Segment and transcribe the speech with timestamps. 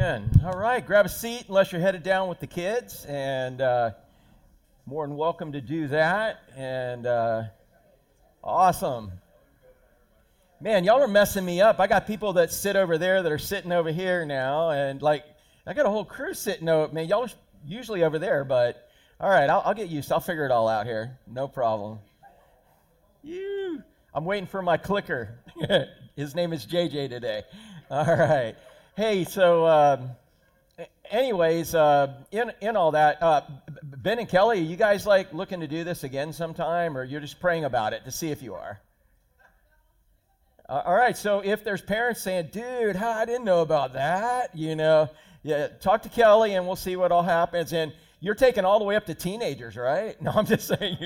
[0.00, 0.30] Amen.
[0.46, 3.90] All right, grab a seat unless you're headed down with the kids, and uh,
[4.86, 6.40] more than welcome to do that.
[6.56, 7.42] And uh,
[8.42, 9.12] awesome.
[10.58, 11.80] Man, y'all are messing me up.
[11.80, 15.22] I got people that sit over there that are sitting over here now, and like,
[15.66, 16.90] I got a whole crew sitting over.
[16.94, 17.30] Man, y'all are
[17.66, 18.88] usually over there, but
[19.20, 20.10] all right, I'll, I'll get used.
[20.10, 21.18] I'll figure it all out here.
[21.26, 21.98] No problem.
[23.22, 23.82] You.
[24.14, 25.40] I'm waiting for my clicker.
[26.16, 27.42] His name is JJ today.
[27.90, 28.56] All right.
[29.00, 30.10] Hey, so um,
[31.10, 33.40] anyways, uh, in in all that, uh,
[33.82, 37.40] Ben and Kelly, you guys like looking to do this again sometime, or you're just
[37.40, 38.78] praying about it to see if you are?
[40.68, 41.16] Uh, all right.
[41.16, 45.08] So if there's parents saying, "Dude, I didn't know about that," you know,
[45.44, 47.72] yeah, talk to Kelly, and we'll see what all happens.
[47.72, 50.20] And you're taking all the way up to teenagers, right?
[50.22, 50.98] No, I'm just saying.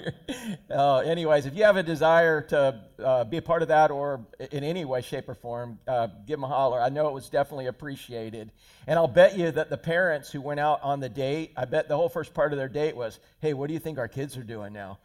[0.68, 4.27] Uh, anyways, if you have a desire to uh, be a part of that or
[4.50, 6.80] in any way, shape, or form, uh, give them a holler.
[6.80, 8.50] I know it was definitely appreciated.
[8.88, 11.88] And I'll bet you that the parents who went out on the date, I bet
[11.88, 14.36] the whole first part of their date was, hey, what do you think our kids
[14.36, 14.98] are doing now?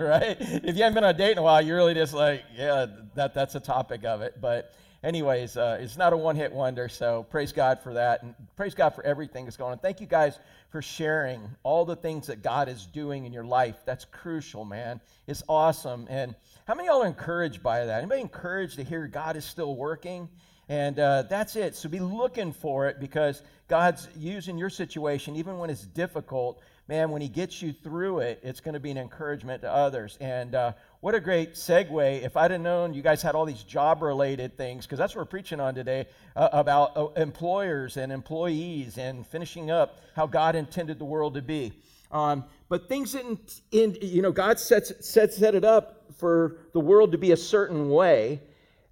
[0.00, 0.36] right?
[0.40, 2.86] If you haven't been on a date in a while, you're really just like, yeah,
[3.14, 4.40] that, that's a topic of it.
[4.40, 4.74] But
[5.06, 6.88] anyways, uh, it's not a one hit wonder.
[6.88, 8.22] So praise God for that.
[8.22, 9.78] And praise God for everything that's going on.
[9.78, 10.38] Thank you guys
[10.70, 13.76] for sharing all the things that God is doing in your life.
[13.86, 15.00] That's crucial, man.
[15.28, 16.06] It's awesome.
[16.10, 16.34] And
[16.66, 17.98] how many of y'all are encouraged by that?
[17.98, 20.28] Anybody encouraged to hear God is still working?
[20.68, 21.76] And uh, that's it.
[21.76, 26.60] So be looking for it because God's using your situation, even when it's difficult.
[26.88, 30.18] Man, when He gets you through it, it's going to be an encouragement to others.
[30.20, 32.22] And uh, what a great segue.
[32.22, 35.22] If I'd have known you guys had all these job related things, because that's what
[35.22, 40.56] we're preaching on today uh, about uh, employers and employees and finishing up how God
[40.56, 41.72] intended the world to be.
[42.10, 46.80] Um, but things didn't, in, you know, God sets, set, set it up for the
[46.80, 48.40] world to be a certain way.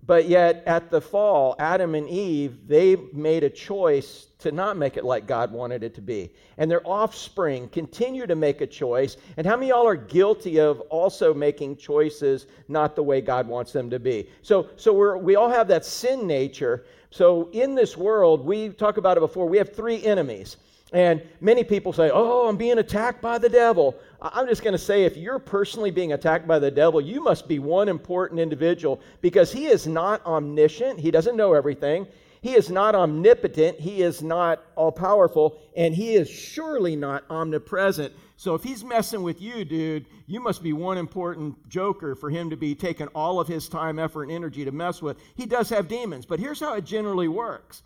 [0.07, 4.99] But yet, at the fall, Adam and Eve, they made a choice to not make
[4.99, 6.35] it like God wanted it to be.
[6.59, 9.17] And their offspring continue to make a choice.
[9.39, 13.73] And how many y'all are guilty of also making choices not the way God wants
[13.73, 14.29] them to be?
[14.43, 16.85] So, so we're, we all have that sin nature.
[17.15, 20.57] So, in this world, we talked about it before, we have three enemies.
[20.93, 23.95] And many people say, Oh, I'm being attacked by the devil.
[24.21, 27.47] I'm just going to say, if you're personally being attacked by the devil, you must
[27.47, 30.99] be one important individual because he is not omniscient.
[30.99, 32.09] He doesn't know everything.
[32.45, 33.81] He is not omnipotent.
[33.81, 35.59] He is not all powerful.
[35.75, 38.13] And he is surely not omnipresent.
[38.37, 42.51] So if he's messing with you, dude, you must be one important joker for him
[42.51, 45.17] to be taking all of his time, effort, and energy to mess with.
[45.37, 47.83] He does have demons, but here's how it generally works.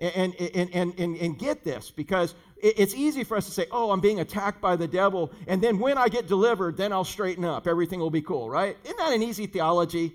[0.00, 3.90] And, and, and, and, and get this, because it's easy for us to say, oh,
[3.90, 7.44] I'm being attacked by the devil, and then when I get delivered, then I'll straighten
[7.44, 7.66] up.
[7.66, 8.74] Everything will be cool, right?
[8.84, 10.14] Isn't that an easy theology?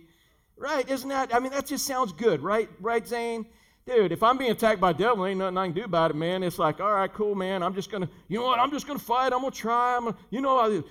[0.58, 0.90] Right?
[0.90, 1.36] Isn't that?
[1.36, 2.70] I mean, that just sounds good, right?
[2.80, 3.46] Right, Zane?
[3.86, 6.42] Dude, if I'm being attacked by devil, ain't nothing I can do about it, man.
[6.42, 7.62] It's like, all right, cool, man.
[7.62, 8.60] I'm just gonna, you know what?
[8.60, 9.34] I'm just gonna fight.
[9.34, 9.98] I'm gonna try.
[9.98, 10.84] I'm, gonna, you know,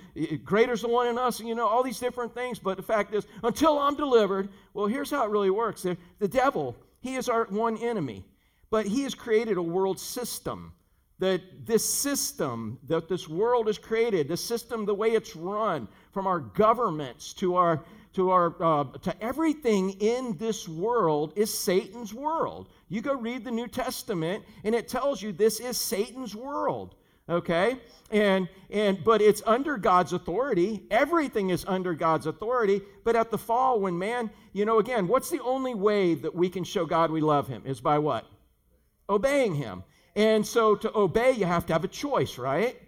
[0.43, 1.39] greater's the one in us.
[1.39, 2.59] and You know, all these different things.
[2.59, 5.81] But the fact is, until I'm delivered, well, here's how it really works.
[5.81, 8.25] The, devil, he is our one enemy.
[8.69, 10.73] But he has created a world system.
[11.19, 16.27] That this system that this world has created, the system, the way it's run, from
[16.27, 17.83] our governments to our
[18.13, 22.69] to our uh, to everything in this world is Satan's world.
[22.93, 26.95] You go read the New Testament, and it tells you this is Satan's world.
[27.29, 27.77] Okay,
[28.11, 30.83] and and but it's under God's authority.
[30.91, 32.81] Everything is under God's authority.
[33.05, 36.49] But at the fall, when man, you know, again, what's the only way that we
[36.49, 38.25] can show God we love Him is by what?
[39.09, 39.83] obeying him.
[40.15, 42.79] And so to obey, you have to have a choice, right?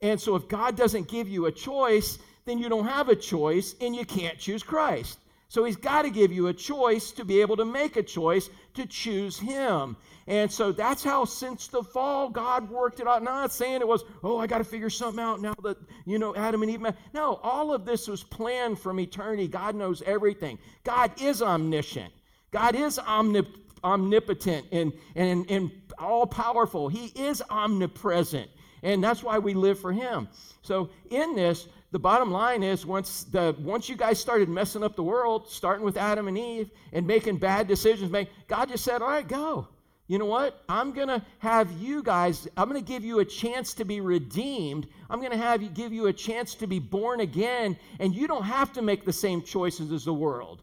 [0.00, 3.74] And so if God doesn't give you a choice, then you don't have a choice
[3.80, 5.18] and you can't choose Christ.
[5.52, 8.48] So he's got to give you a choice to be able to make a choice
[8.72, 9.98] to choose him.
[10.26, 13.22] And so that's how since the fall God worked it out.
[13.22, 15.76] Not saying it was, oh, I got to figure something out now that,
[16.06, 16.80] you know, Adam and Eve.
[16.80, 16.96] Met.
[17.12, 19.46] No, all of this was planned from eternity.
[19.46, 20.58] God knows everything.
[20.84, 22.14] God is omniscient.
[22.50, 26.88] God is omnipotent omnipotent and, and, and all powerful.
[26.88, 28.48] He is omnipresent.
[28.82, 30.28] And that's why we live for him.
[30.62, 34.96] So in this, the bottom line is once the once you guys started messing up
[34.96, 39.02] the world, starting with Adam and Eve and making bad decisions, make, God just said,
[39.02, 39.68] All right, go.
[40.08, 40.62] You know what?
[40.68, 44.88] I'm gonna have you guys, I'm gonna give you a chance to be redeemed.
[45.10, 48.44] I'm gonna have you give you a chance to be born again, and you don't
[48.44, 50.62] have to make the same choices as the world.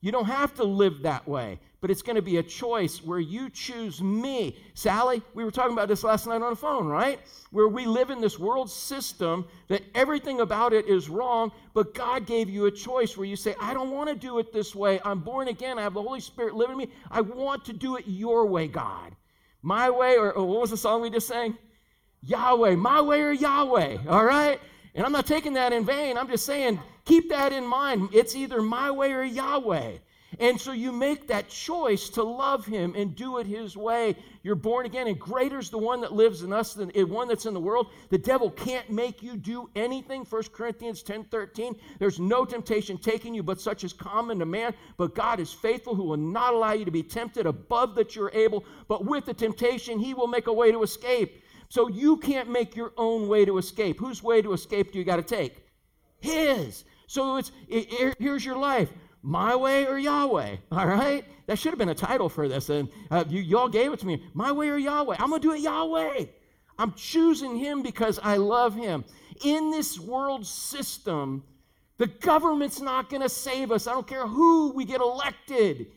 [0.00, 3.20] You don't have to live that way, but it's going to be a choice where
[3.20, 4.56] you choose me.
[4.74, 7.20] Sally, we were talking about this last night on the phone, right?
[7.50, 12.26] Where we live in this world system that everything about it is wrong, but God
[12.26, 15.00] gave you a choice where you say, I don't want to do it this way.
[15.04, 15.78] I'm born again.
[15.78, 16.94] I have the Holy Spirit living in me.
[17.10, 19.14] I want to do it your way, God.
[19.62, 21.56] My way, or, or what was the song we just sang?
[22.22, 24.60] Yahweh, my way or Yahweh, all right?
[24.94, 26.18] And I'm not taking that in vain.
[26.18, 28.08] I'm just saying, keep that in mind.
[28.12, 29.98] It's either my way or Yahweh.
[30.40, 34.14] And so you make that choice to love him and do it his way.
[34.44, 37.26] You're born again, and greater is the one that lives in us than the one
[37.26, 37.88] that's in the world.
[38.10, 40.24] The devil can't make you do anything.
[40.24, 41.74] 1 Corinthians 10 13.
[41.98, 44.74] There's no temptation taking you but such as common to man.
[44.96, 48.30] But God is faithful, who will not allow you to be tempted above that you're
[48.32, 48.64] able.
[48.86, 51.42] But with the temptation, he will make a way to escape.
[51.68, 53.98] So you can't make your own way to escape.
[53.98, 55.66] Whose way to escape do you got to take?
[56.20, 56.84] His.
[57.08, 58.90] So it's it, here's your life
[59.22, 61.24] my way or Yahweh, all right?
[61.46, 62.68] That should have been a title for this.
[62.68, 64.22] And uh, you, y'all gave it to me.
[64.34, 65.16] My way or Yahweh.
[65.18, 66.26] I'm going to do it Yahweh.
[66.78, 69.04] I'm choosing him because I love him.
[69.44, 71.42] In this world system,
[71.96, 73.86] the government's not going to save us.
[73.86, 75.88] I don't care who we get elected.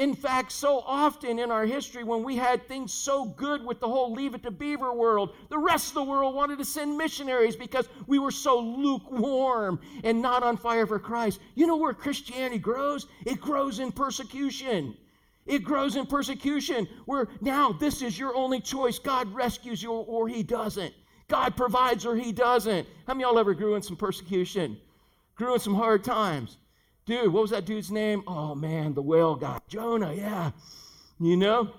[0.00, 3.86] In fact, so often in our history, when we had things so good with the
[3.86, 7.54] whole Leave It to Beaver world, the rest of the world wanted to send missionaries
[7.54, 11.38] because we were so lukewarm and not on fire for Christ.
[11.54, 13.08] You know where Christianity grows?
[13.26, 14.96] It grows in persecution.
[15.44, 18.98] It grows in persecution where now this is your only choice.
[18.98, 20.94] God rescues you or he doesn't.
[21.28, 22.88] God provides or he doesn't.
[23.06, 24.78] How many y'all ever grew in some persecution?
[25.34, 26.56] Grew in some hard times?
[27.10, 28.22] Dude, what was that dude's name?
[28.28, 29.58] Oh man, the whale guy.
[29.66, 30.52] Jonah, yeah.
[31.18, 31.72] You know?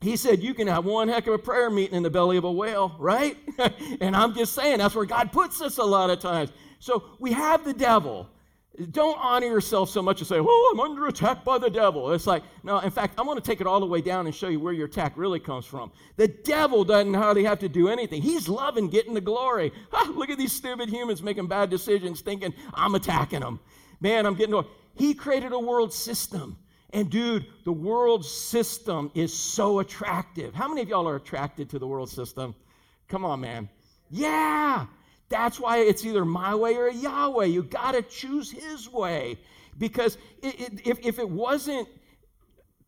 [0.00, 2.42] He said, You can have one heck of a prayer meeting in the belly of
[2.42, 3.36] a whale, right?
[4.00, 6.50] and I'm just saying, that's where God puts us a lot of times.
[6.80, 8.28] So we have the devil.
[8.90, 12.12] Don't honor yourself so much and say, Oh, I'm under attack by the devil.
[12.12, 14.34] It's like, no, in fact, I'm going to take it all the way down and
[14.34, 15.92] show you where your attack really comes from.
[16.16, 18.22] The devil doesn't hardly have to do anything.
[18.22, 19.72] He's loving getting the glory.
[20.08, 23.60] look at these stupid humans making bad decisions, thinking, I'm attacking them.
[24.00, 24.54] Man, I'm getting.
[24.54, 24.66] old.
[24.94, 26.56] He created a world system.
[26.90, 30.54] And dude, the world system is so attractive.
[30.54, 32.54] How many of y'all are attracted to the world system?
[33.08, 33.68] Come on, man.
[34.10, 34.86] Yeah.
[35.28, 37.46] That's why it's either my way or Yahweh.
[37.46, 39.38] You got to choose his way.
[39.76, 41.88] Because it, it, if, if it wasn't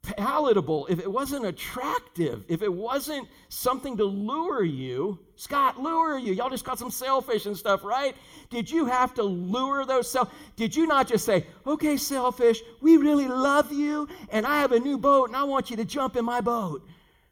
[0.07, 6.33] palatable, if it wasn't attractive, if it wasn't something to lure you, Scott, lure you.
[6.33, 8.15] Y'all just got some sailfish and stuff, right?
[8.49, 10.31] Did you have to lure those sail?
[10.55, 14.79] Did you not just say, okay, sailfish, we really love you, and I have a
[14.79, 16.87] new boat, and I want you to jump in my boat?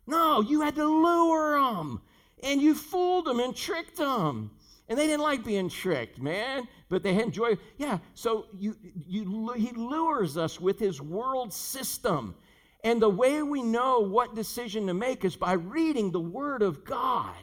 [0.07, 2.03] No, you had to lure them,
[2.43, 4.51] and you fooled them and tricked them.
[4.87, 7.57] And they didn't like being tricked, man, but they enjoy.
[7.79, 12.35] Yeah, so you, you, he lures us with his world system.
[12.85, 16.85] And the way we know what decision to make is by reading the Word of
[16.85, 17.35] God.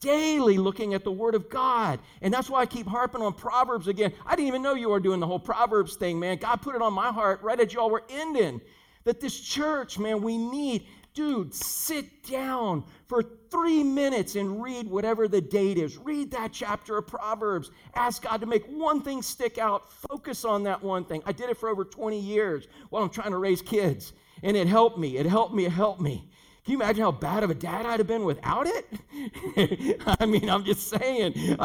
[0.00, 2.00] Daily looking at the Word of God.
[2.22, 4.14] And that's why I keep harping on Proverbs again.
[4.24, 6.38] I didn't even know you were doing the whole Proverbs thing, man.
[6.38, 8.62] God put it on my heart right as y'all were ending.
[9.04, 15.28] That this church, man, we need, dude, sit down for three minutes and read whatever
[15.28, 15.98] the date is.
[15.98, 17.70] Read that chapter of Proverbs.
[17.94, 19.92] Ask God to make one thing stick out.
[19.92, 21.22] Focus on that one thing.
[21.26, 24.14] I did it for over 20 years while I'm trying to raise kids.
[24.42, 25.16] And it helped me.
[25.16, 25.64] It helped me.
[25.64, 26.28] It helped me.
[26.66, 30.00] Can you imagine how bad of a dad I'd have been without it?
[30.20, 31.56] I mean, I'm just saying.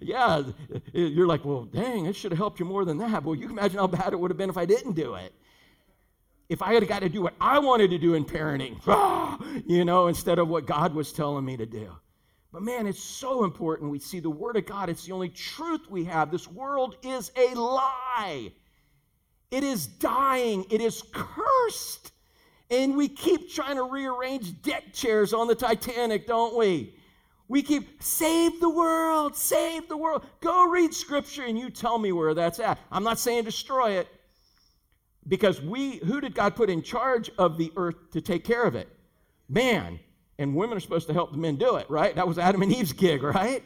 [0.00, 0.44] Yeah,
[0.92, 3.24] you're like, well, dang, it should have helped you more than that.
[3.24, 5.34] Well, you can imagine how bad it would have been if I didn't do it.
[6.48, 8.78] If I had got to do what I wanted to do in parenting,
[9.66, 11.90] you know, instead of what God was telling me to do.
[12.52, 13.90] But man, it's so important.
[13.90, 16.30] We see the Word of God, it's the only truth we have.
[16.30, 18.52] This world is a lie,
[19.50, 22.12] it is dying, it is cursed.
[22.74, 26.96] And we keep trying to rearrange deck chairs on the Titanic, don't we?
[27.46, 30.26] We keep, save the world, save the world.
[30.40, 32.78] Go read scripture and you tell me where that's at.
[32.90, 34.08] I'm not saying destroy it
[35.28, 38.74] because we, who did God put in charge of the earth to take care of
[38.74, 38.88] it?
[39.48, 40.00] Man.
[40.40, 42.12] And women are supposed to help the men do it, right?
[42.16, 43.62] That was Adam and Eve's gig, right?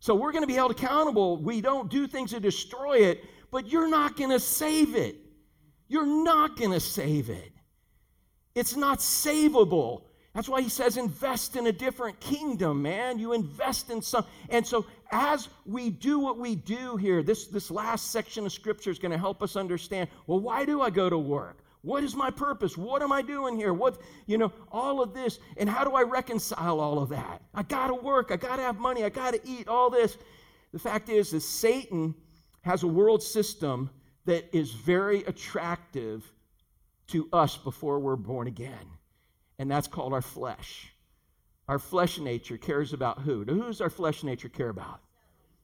[0.00, 1.36] So we're going to be held accountable.
[1.36, 5.16] We don't do things to destroy it, but you're not going to save it.
[5.88, 7.52] You're not going to save it.
[8.56, 10.02] It's not savable.
[10.34, 13.18] That's why he says invest in a different kingdom, man.
[13.18, 14.24] You invest in some.
[14.48, 18.90] And so as we do what we do here, this, this last section of scripture
[18.90, 21.58] is going to help us understand, well, why do I go to work?
[21.82, 22.78] What is my purpose?
[22.78, 23.74] What am I doing here?
[23.74, 25.38] What, you know, all of this.
[25.58, 27.42] And how do I reconcile all of that?
[27.54, 28.30] I got to work.
[28.32, 29.04] I got to have money.
[29.04, 30.16] I got to eat all this.
[30.72, 32.14] The fact is, is Satan
[32.62, 33.90] has a world system
[34.24, 36.32] that is very attractive
[37.08, 38.86] to us before we're born again.
[39.58, 40.92] And that's called our flesh.
[41.68, 43.44] Our flesh nature cares about who?
[43.44, 45.00] Who's our flesh nature care about?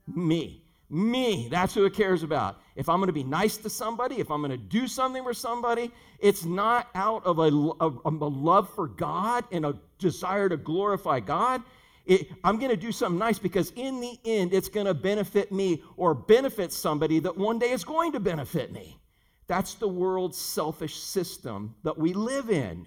[0.06, 0.62] Me.
[0.90, 1.48] Me.
[1.50, 2.60] That's who it cares about.
[2.74, 5.34] If I'm going to be nice to somebody, if I'm going to do something for
[5.34, 10.56] somebody, it's not out of a, a, a love for God and a desire to
[10.56, 11.62] glorify God.
[12.04, 15.52] It, I'm going to do something nice because in the end, it's going to benefit
[15.52, 18.98] me or benefit somebody that one day is going to benefit me.
[19.46, 22.86] That's the world's selfish system that we live in.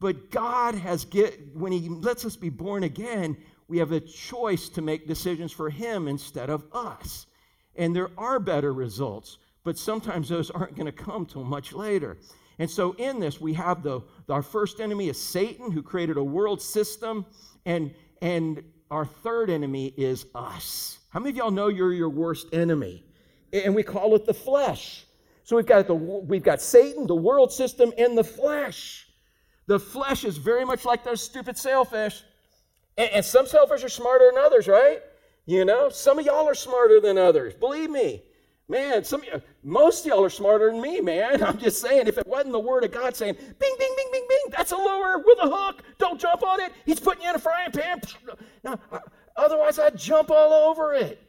[0.00, 3.36] But God has get when He lets us be born again,
[3.68, 7.26] we have a choice to make decisions for Him instead of us.
[7.76, 12.18] And there are better results, but sometimes those aren't going to come till much later.
[12.58, 16.24] And so in this, we have the our first enemy is Satan, who created a
[16.24, 17.26] world system,
[17.64, 20.98] and and our third enemy is us.
[21.10, 23.04] How many of y'all know you're your worst enemy?
[23.52, 25.05] And we call it the flesh.
[25.46, 29.06] So we've got the we've got Satan, the world system, and the flesh.
[29.68, 32.24] The flesh is very much like those stupid sailfish.
[32.98, 35.02] And, and some sailfish are smarter than others, right?
[35.44, 37.54] You know, some of y'all are smarter than others.
[37.54, 38.24] Believe me.
[38.68, 39.22] Man, some
[39.62, 41.40] most of y'all are smarter than me, man.
[41.44, 44.26] I'm just saying, if it wasn't the word of God saying, bing, bing, bing, bing,
[44.28, 45.84] bing, that's a lure with a hook.
[45.98, 46.72] Don't jump on it.
[46.84, 48.00] He's putting you in a frying pan.
[48.64, 48.80] No,
[49.36, 51.22] otherwise, I'd jump all over it.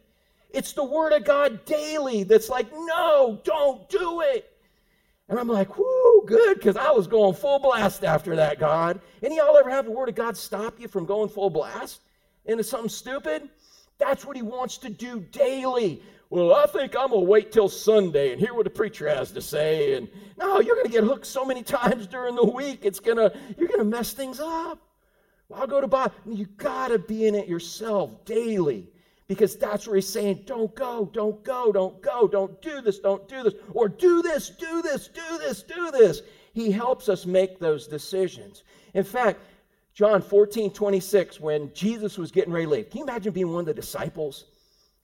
[0.57, 4.51] It's the word of God daily that's like, no, don't do it.
[5.29, 8.99] And I'm like, whoo, good, because I was going full blast after that, God.
[9.21, 12.01] Any y'all ever have the word of God stop you from going full blast
[12.45, 13.47] into something stupid?
[13.99, 16.01] That's what he wants to do daily.
[16.31, 19.31] Well, I think I'm going to wait till Sunday and hear what the preacher has
[19.33, 19.93] to say.
[19.93, 20.09] And
[20.39, 23.31] no, you're going to get hooked so many times during the week, it's going to,
[23.59, 24.79] you're going to mess things up.
[25.49, 26.13] Well, I'll go to Bob.
[26.25, 28.89] You got to be in it yourself daily
[29.27, 33.27] because that's where he's saying, don't go, don't go, don't go, don't do this, don't
[33.27, 36.21] do this, or do this, do this, do this, do this.
[36.53, 38.63] He helps us make those decisions.
[38.93, 39.39] In fact,
[39.93, 43.61] John 14, 26, when Jesus was getting ready to leave, can you imagine being one
[43.61, 44.45] of the disciples?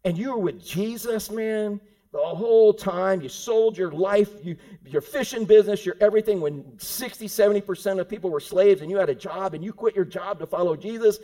[0.06, 1.80] and you were with Jesus, man,
[2.12, 3.22] the whole time.
[3.22, 8.30] You sold your life, you, your fishing business, your everything when 60, 70% of people
[8.30, 11.20] were slaves and you had a job and you quit your job to follow Jesus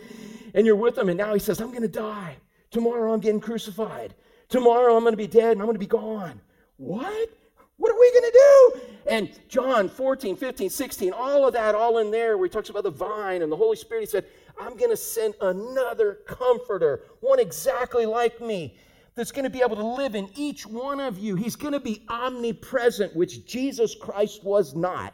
[0.54, 1.10] and you're with him.
[1.10, 2.38] And now he says, I'm going to die.
[2.72, 4.14] Tomorrow I'm getting crucified.
[4.48, 6.42] Tomorrow I'm going to be dead and I'm going to be gone.
[6.78, 7.30] What?
[7.78, 8.82] What are we going to do?
[9.10, 12.84] And John 14, 15, 16, all of that, all in there, where he talks about
[12.84, 14.26] the vine and the Holy Spirit, he said,
[14.60, 18.76] I'm going to send another comforter, one exactly like me,
[19.16, 21.36] that's going to be able to live in each one of you.
[21.36, 25.14] He's going to be omnipresent, which Jesus Christ was not.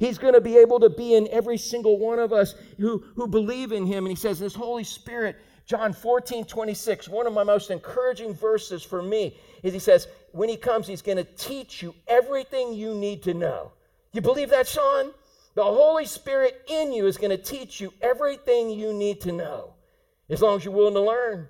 [0.00, 3.28] He's going to be able to be in every single one of us who, who
[3.28, 4.06] believe in him.
[4.06, 5.36] And he says, This Holy Spirit,
[5.70, 10.48] John 14, 26, one of my most encouraging verses for me is he says, when
[10.48, 13.70] he comes, he's going to teach you everything you need to know.
[14.12, 15.12] You believe that, Sean?
[15.54, 19.74] The Holy Spirit in you is going to teach you everything you need to know,
[20.28, 21.46] as long as you're willing to learn.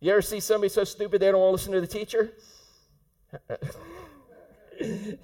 [0.00, 2.30] You ever see somebody so stupid they don't want to listen to the teacher?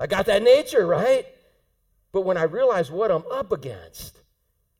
[0.00, 1.26] I got that nature, right?
[2.12, 4.17] But when I realize what I'm up against,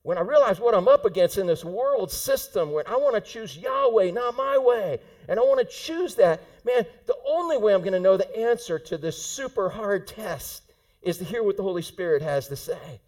[0.09, 3.21] when I realize what I'm up against in this world system, when I want to
[3.21, 7.75] choose Yahweh, not my way, and I want to choose that, man, the only way
[7.75, 10.63] I'm going to know the answer to this super hard test
[11.03, 13.03] is to hear what the Holy Spirit has to say.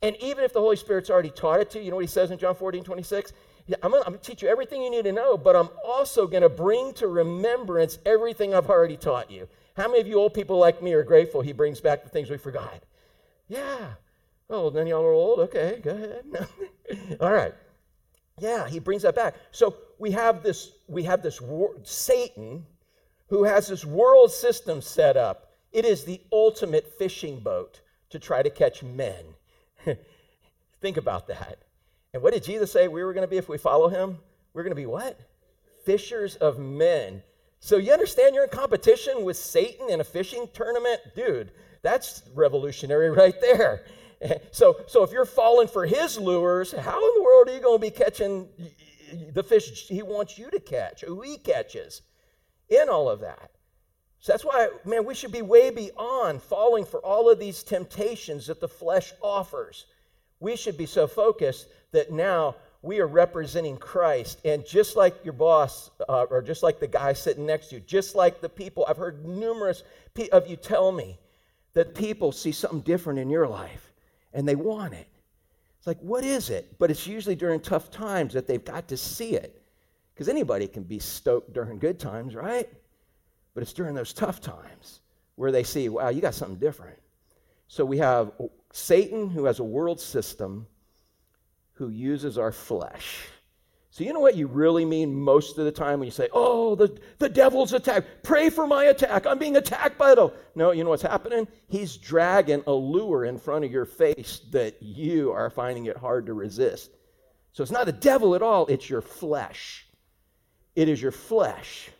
[0.00, 2.06] And even if the Holy Spirit's already taught it to you, you know what he
[2.06, 3.32] says in John 14, 26?
[3.82, 6.48] I'm going to teach you everything you need to know, but I'm also going to
[6.48, 9.48] bring to remembrance everything I've already taught you.
[9.76, 12.30] How many of you old people like me are grateful he brings back the things
[12.30, 12.84] we forgot?
[13.48, 13.94] Yeah.
[14.50, 15.40] Oh, then y'all are old?
[15.40, 16.48] Okay, go ahead.
[17.20, 17.54] All right.
[18.40, 19.34] Yeah, he brings that back.
[19.50, 22.64] So we have this, we have this war- Satan
[23.28, 28.42] who has this world system set up it is the ultimate fishing boat to try
[28.42, 29.24] to catch men.
[30.80, 31.58] Think about that.
[32.14, 34.18] And what did Jesus say we were going to be if we follow him?
[34.54, 35.20] We're going to be what?
[35.84, 37.22] Fishers of men.
[37.60, 41.00] So you understand you're in competition with Satan in a fishing tournament?
[41.14, 41.52] Dude,
[41.82, 43.84] that's revolutionary right there.
[44.50, 47.78] So, so if you're falling for his lures, how in the world are you going
[47.78, 48.48] to be catching
[49.32, 52.02] the fish he wants you to catch, who he catches
[52.68, 53.50] in all of that?
[54.20, 58.48] So that's why, man, we should be way beyond falling for all of these temptations
[58.48, 59.86] that the flesh offers.
[60.40, 64.40] We should be so focused that now we are representing Christ.
[64.44, 67.80] And just like your boss, uh, or just like the guy sitting next to you,
[67.80, 69.84] just like the people, I've heard numerous
[70.32, 71.16] of you tell me
[71.74, 73.87] that people see something different in your life
[74.32, 75.08] and they want it.
[75.78, 76.78] It's like, what is it?
[76.78, 79.62] But it's usually during tough times that they've got to see it.
[80.12, 82.68] Because anybody can be stoked during good times, right?
[83.54, 85.00] But it's during those tough times
[85.36, 86.98] where they see, wow, you got something different.
[87.68, 88.32] So we have
[88.72, 90.66] Satan, who has a world system,
[91.74, 93.28] who uses our flesh
[93.90, 96.74] So, you know what you really mean most of the time when you say, Oh,
[96.74, 98.04] the, the devil's attack.
[98.22, 99.26] Pray for my attack.
[99.26, 100.32] I'm being attacked by the.
[100.54, 101.48] No, you know what's happening?
[101.68, 106.26] He's dragging a lure in front of your face that you are finding it hard
[106.26, 106.90] to resist.
[107.52, 109.86] So, it's not the devil at all, it's your flesh.
[110.76, 111.90] It is your flesh.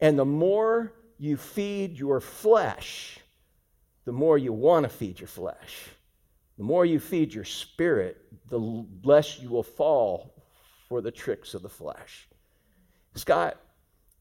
[0.00, 3.20] And the more you feed your flesh,
[4.06, 5.88] the more you want to feed your flesh.
[6.58, 8.16] The more you feed your spirit,
[8.48, 10.41] the less you will fall
[10.92, 12.28] for the tricks of the flesh.
[13.14, 13.56] Scott,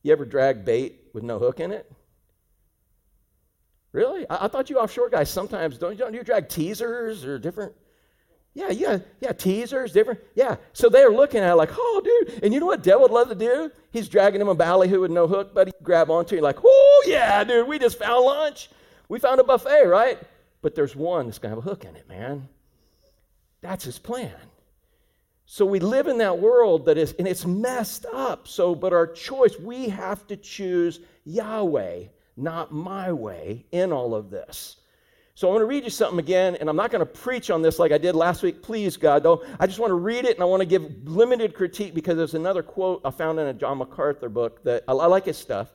[0.04, 1.92] you ever drag bait with no hook in it?
[3.92, 4.26] Really?
[4.30, 5.98] I, I thought you offshore guys sometimes don't, you?
[5.98, 7.74] don't you drag teasers or different?
[8.54, 10.22] Yeah, yeah, yeah, teasers, different.
[10.34, 10.56] Yeah.
[10.72, 12.42] So they're looking at it like, oh, dude.
[12.42, 13.70] And you know what Dale would love to do?
[13.92, 17.04] He's dragging him a ballyhoo with no hook, but he grab onto you like, oh,
[17.06, 18.70] yeah, dude, we just found lunch.
[19.10, 20.18] We found a buffet, right?
[20.62, 22.48] But there's one that's going to have a hook in it, man.
[23.60, 24.32] That's his plan.
[25.54, 28.48] So we live in that world that is, and it's messed up.
[28.48, 32.06] So, but our choice, we have to choose Yahweh,
[32.38, 34.78] not my way, in all of this.
[35.36, 37.62] So I want to read you something again, and I'm not going to preach on
[37.62, 38.64] this like I did last week.
[38.64, 39.44] Please, God, though.
[39.60, 42.34] I just want to read it, and I want to give limited critique because there's
[42.34, 45.74] another quote I found in a John MacArthur book that I, I like his stuff.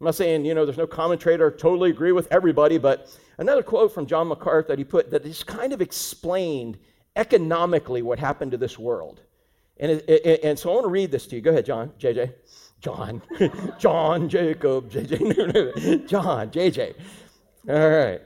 [0.00, 3.92] I'm not saying, you know, there's no commentator totally agree with everybody, but another quote
[3.92, 6.78] from John MacArthur that he put that just kind of explained
[7.16, 9.20] economically what happened to this world.
[9.78, 11.42] And, it, it, and so I want to read this to you.
[11.42, 12.32] Go ahead, John, JJ.
[12.80, 13.22] John,
[13.78, 16.94] John, Jacob, JJ, John, JJ.
[17.68, 18.20] All right.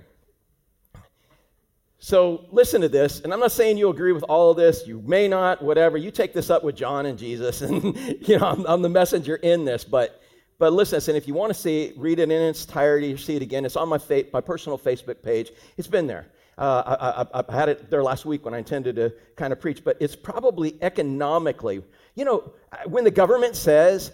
[1.98, 4.86] So listen to this, and I'm not saying you agree with all of this.
[4.86, 5.98] You may not, whatever.
[5.98, 9.36] You take this up with John and Jesus, and you know I'm, I'm the messenger
[9.36, 9.84] in this.
[9.84, 10.20] But
[10.58, 13.42] but listen, and if you want to see read it in its entirety, see it
[13.42, 13.64] again.
[13.64, 15.52] It's on my fa- my personal Facebook page.
[15.76, 16.26] It's been there.
[16.60, 19.60] Uh, I, I, I, had it there last week when I intended to kind of
[19.60, 21.82] preach, but it's probably economically.
[22.16, 22.52] You know,
[22.84, 24.12] when the government says,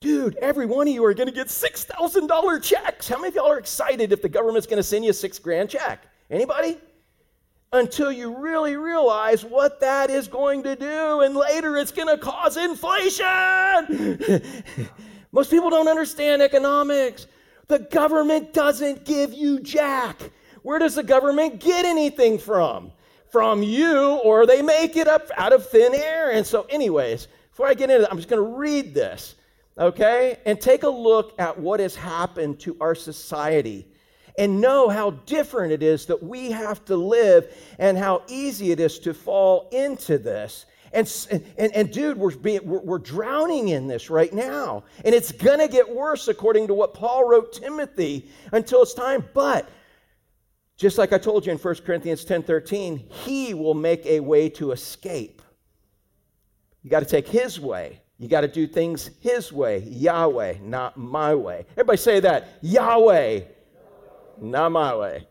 [0.00, 3.06] dude, every one of you are going to get $6,000 checks.
[3.06, 5.38] How many of y'all are excited if the government's going to send you a six
[5.38, 6.06] grand check?
[6.30, 6.78] Anybody?
[7.74, 12.16] until you really realize what that is going to do, and later it's going to
[12.16, 13.24] cause inflation.
[15.32, 17.26] Most people don't understand economics.
[17.66, 20.30] The government doesn't give you jack.
[20.64, 22.90] Where does the government get anything from?
[23.30, 26.30] From you, or they make it up out of thin air.
[26.30, 29.34] And so, anyways, before I get into it, I'm just going to read this,
[29.76, 30.38] okay?
[30.46, 33.86] And take a look at what has happened to our society
[34.38, 38.80] and know how different it is that we have to live and how easy it
[38.80, 40.64] is to fall into this.
[40.94, 41.06] And,
[41.58, 44.84] and, and dude, we're, being, we're, we're drowning in this right now.
[45.04, 49.28] And it's going to get worse, according to what Paul wrote Timothy, until it's time.
[49.34, 49.68] But
[50.76, 54.72] just like I told you in 1 Corinthians 10:13, he will make a way to
[54.72, 55.40] escape.
[56.82, 58.00] You got to take his way.
[58.18, 61.66] You got to do things his way, Yahweh, not my way.
[61.72, 63.40] Everybody say that Yahweh,
[64.40, 65.26] not my way.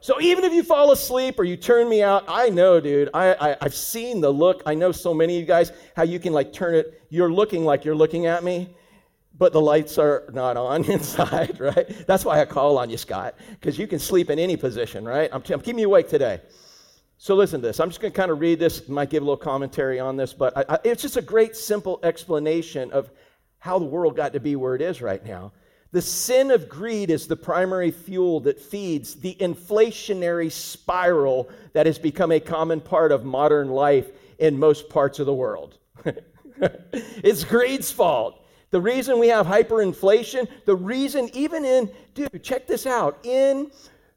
[0.00, 3.08] So even if you fall asleep or you turn me out, I know, dude.
[3.14, 4.62] I, I, have seen the look.
[4.66, 7.00] I know so many of you guys how you can like turn it.
[7.08, 8.74] You're looking like you're looking at me,
[9.36, 12.06] but the lights are not on inside, right?
[12.06, 15.28] That's why I call on you, Scott, because you can sleep in any position, right?
[15.32, 16.40] I'm, I'm keeping you awake today.
[17.18, 17.80] So listen to this.
[17.80, 18.88] I'm just going to kind of read this.
[18.88, 22.00] Might give a little commentary on this, but I, I, it's just a great, simple
[22.02, 23.10] explanation of
[23.58, 25.52] how the world got to be where it is right now.
[25.92, 31.98] The sin of greed is the primary fuel that feeds the inflationary spiral that has
[31.98, 35.78] become a common part of modern life in most parts of the world.
[36.92, 38.43] it's greed's fault.
[38.74, 43.70] The reason we have hyperinflation, the reason, even in, dude, check this out, in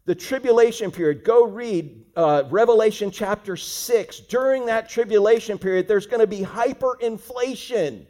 [0.05, 4.19] the tribulation period, go read uh, Revelation chapter 6.
[4.21, 8.07] During that tribulation period, there's going to be hyperinflation.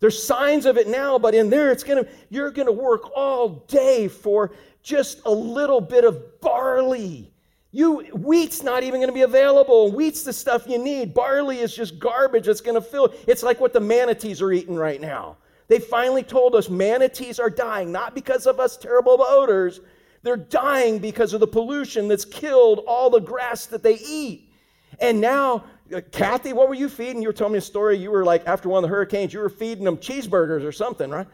[0.00, 3.14] There's signs of it now, but in there it's going to you're going to work
[3.14, 7.30] all day for just a little bit of barley.
[7.70, 9.92] You wheat's not even going to be available.
[9.92, 11.12] Wheat's the stuff you need.
[11.12, 13.12] Barley is just garbage that's going to fill.
[13.26, 15.36] It's like what the manatees are eating right now.
[15.68, 19.80] They finally told us manatees are dying not because of us terrible odors.
[20.22, 24.52] They're dying because of the pollution that's killed all the grass that they eat.
[25.00, 27.22] And now uh, Kathy, what were you feeding?
[27.22, 27.96] You were telling me a story.
[27.96, 31.10] You were like, after one of the hurricanes, you were feeding them cheeseburgers or something,
[31.10, 31.26] right?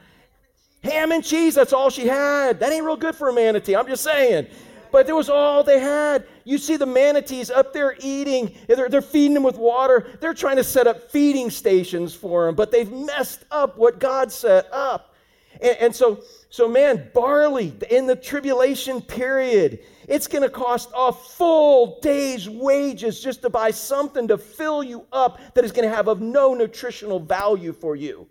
[0.82, 2.58] Ham and cheese, that's all she had.
[2.58, 3.76] That ain't real good for a manatee.
[3.76, 4.48] I'm just saying.
[4.92, 6.26] But it was all they had.
[6.44, 10.06] You see the manatees up there eating, they're, they're feeding them with water.
[10.20, 14.30] They're trying to set up feeding stations for them, but they've messed up what God
[14.30, 15.14] set up.
[15.60, 21.12] And, and so, so, man, barley in the tribulation period, It's going to cost a
[21.12, 25.94] full day's wages just to buy something to fill you up that is going to
[25.94, 28.26] have of no nutritional value for you.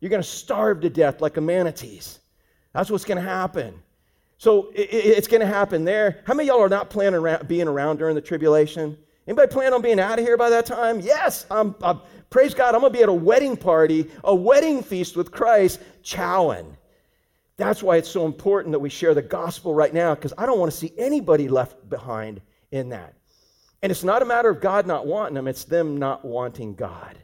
[0.00, 2.20] You're going to starve to death like a manatees.
[2.72, 3.80] That's what's going to happen.
[4.38, 6.22] So it's going to happen there.
[6.26, 8.98] How many y'all are not planning on being around during the tribulation?
[9.26, 11.00] Anybody plan on being out of here by that time?
[11.00, 14.82] Yes, I'm, I'm praise God, I'm going to be at a wedding party, a wedding
[14.82, 16.76] feast with Christ, chowing.
[17.56, 20.58] That's why it's so important that we share the gospel right now, because I don't
[20.58, 22.40] want to see anybody left behind
[22.72, 23.14] in that.
[23.82, 27.16] And it's not a matter of God not wanting them, it's them not wanting God.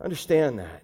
[0.00, 0.82] Understand that.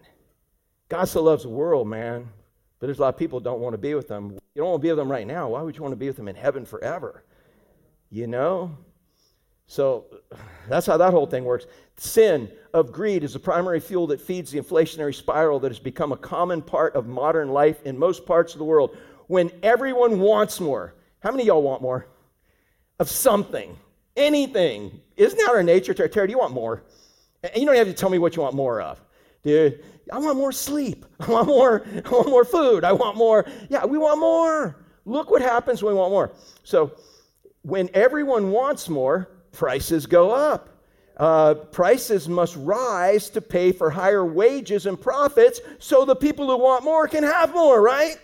[0.89, 2.29] God so loves the world, man.
[2.79, 4.31] But there's a lot of people don't want to be with them.
[4.55, 5.49] You don't want to be with them right now.
[5.49, 7.25] Why would you want to be with them in heaven forever?
[8.11, 8.77] You know?
[9.67, 10.07] So
[10.69, 11.67] that's how that whole thing works.
[11.97, 16.13] Sin of greed is the primary fuel that feeds the inflationary spiral that has become
[16.13, 18.97] a common part of modern life in most parts of the world.
[19.27, 22.07] When everyone wants more, how many y'all want more?
[22.99, 23.77] Of something,
[24.17, 25.01] anything.
[25.17, 25.93] Isn't that our nature?
[25.93, 26.83] Terry, do you want more?
[27.43, 29.01] And you don't have to tell me what you want more of.
[29.43, 31.05] Dude, I want more sleep.
[31.21, 32.85] I want more, I want more food.
[32.85, 33.47] I want more.
[33.69, 34.85] Yeah, we want more.
[35.05, 36.33] Look what happens when we want more.
[36.65, 36.93] So
[37.63, 40.69] when everyone wants more, prices go up.
[41.17, 46.57] Uh, prices must rise to pay for higher wages and profits so the people who
[46.57, 48.17] want more can have more, right?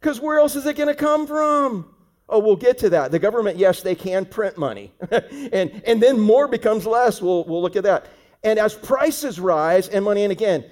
[0.00, 1.94] Because where else is it going to come from?
[2.28, 3.12] Oh, we'll get to that.
[3.12, 4.92] The government, yes, they can print money.
[5.10, 7.20] and, and then more becomes less.
[7.20, 8.06] We'll, we'll look at that.
[8.42, 10.64] And as prices rise and money, and again,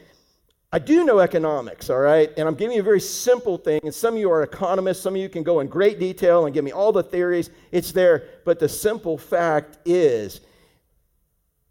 [0.71, 2.31] I do know economics, all right?
[2.37, 3.81] And I'm giving you a very simple thing.
[3.85, 5.01] And some of you are economists.
[5.01, 7.49] Some of you can go in great detail and give me all the theories.
[7.73, 8.25] It's there.
[8.45, 10.41] But the simple fact is,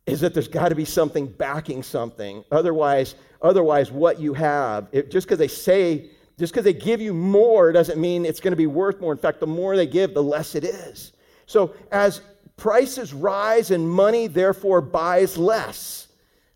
[0.08, 2.44] is that there's got to be something backing something.
[2.52, 7.14] Otherwise, otherwise, what you have, it, just because they say, just because they give you
[7.14, 9.12] more doesn't mean it's going to be worth more.
[9.12, 11.12] In fact, the more they give, the less it is.
[11.46, 12.22] So as
[12.58, 16.08] prices rise and money therefore buys less.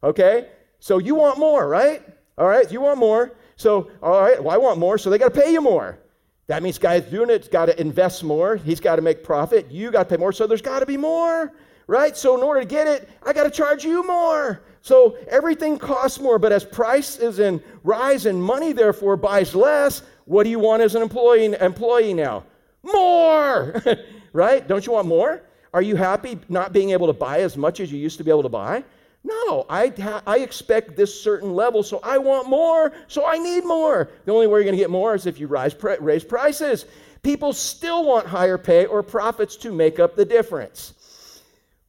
[0.04, 0.50] Okay?
[0.80, 2.02] So you want more, right?
[2.38, 3.34] All right, you want more.
[3.56, 6.00] So, all right, well, I want more, so they got to pay you more.
[6.48, 8.56] That means guy's doing it's got to invest more.
[8.56, 9.70] He's got to make profit.
[9.70, 11.54] You got to pay more, so there's got to be more,
[11.86, 12.18] right?
[12.18, 14.64] So in order to get it, I got to charge you more.
[14.82, 20.44] So everything costs more, but as prices and rise and money therefore buys less, what
[20.44, 22.44] do you want as an employee employee now?
[22.82, 23.82] More,
[24.34, 24.68] right?
[24.68, 25.44] Don't you want more?
[25.74, 28.32] Are you happy not being able to buy as much as you used to be
[28.32, 28.84] able to buy?
[29.24, 34.10] No, I, I expect this certain level, so I want more, so I need more.
[34.26, 36.86] The only way you're going to get more is if you rise, raise prices.
[37.22, 40.94] People still want higher pay or profits to make up the difference.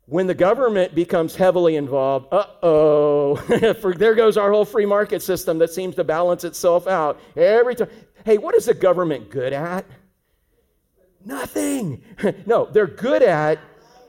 [0.06, 3.36] When the government becomes heavily involved, uh oh,
[3.96, 7.88] there goes our whole free market system that seems to balance itself out every time.
[8.24, 9.86] Hey, what is the government good at?
[11.24, 12.02] Nothing.
[12.46, 13.58] no, they're good at,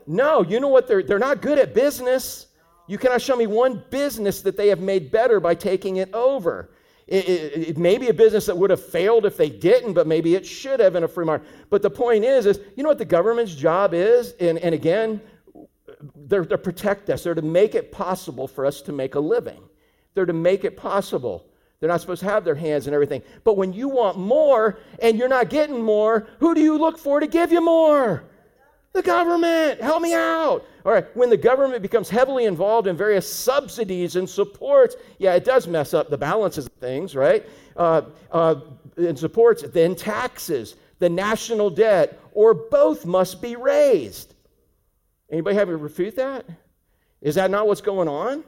[0.06, 0.86] no, you know what?
[0.86, 2.46] They're, they're not good at business.
[2.86, 6.70] You cannot show me one business that they have made better by taking it over.
[7.06, 10.06] It, it, it, may be a business that would have failed if they didn't, but
[10.06, 11.46] maybe it should have in a free market.
[11.68, 14.32] But the point is, is you know what the government's job is?
[14.40, 15.20] And, and again,
[16.14, 17.24] they're to protect us.
[17.24, 19.62] They're to make it possible for us to make a living.
[20.14, 21.46] They're to make it possible.
[21.80, 23.22] They're not supposed to have their hands and everything.
[23.42, 27.20] But when you want more and you're not getting more, who do you look for
[27.20, 28.24] to give you more?
[28.94, 30.64] The government, help me out.
[30.86, 35.44] All right, when the government becomes heavily involved in various subsidies and supports, yeah, it
[35.44, 37.44] does mess up the balances of things, right?
[37.76, 38.54] Uh, uh,
[38.96, 44.34] and supports, then taxes, the national debt, or both must be raised.
[45.28, 46.46] Anybody have to refute that?
[47.20, 48.44] Is that not what's going on?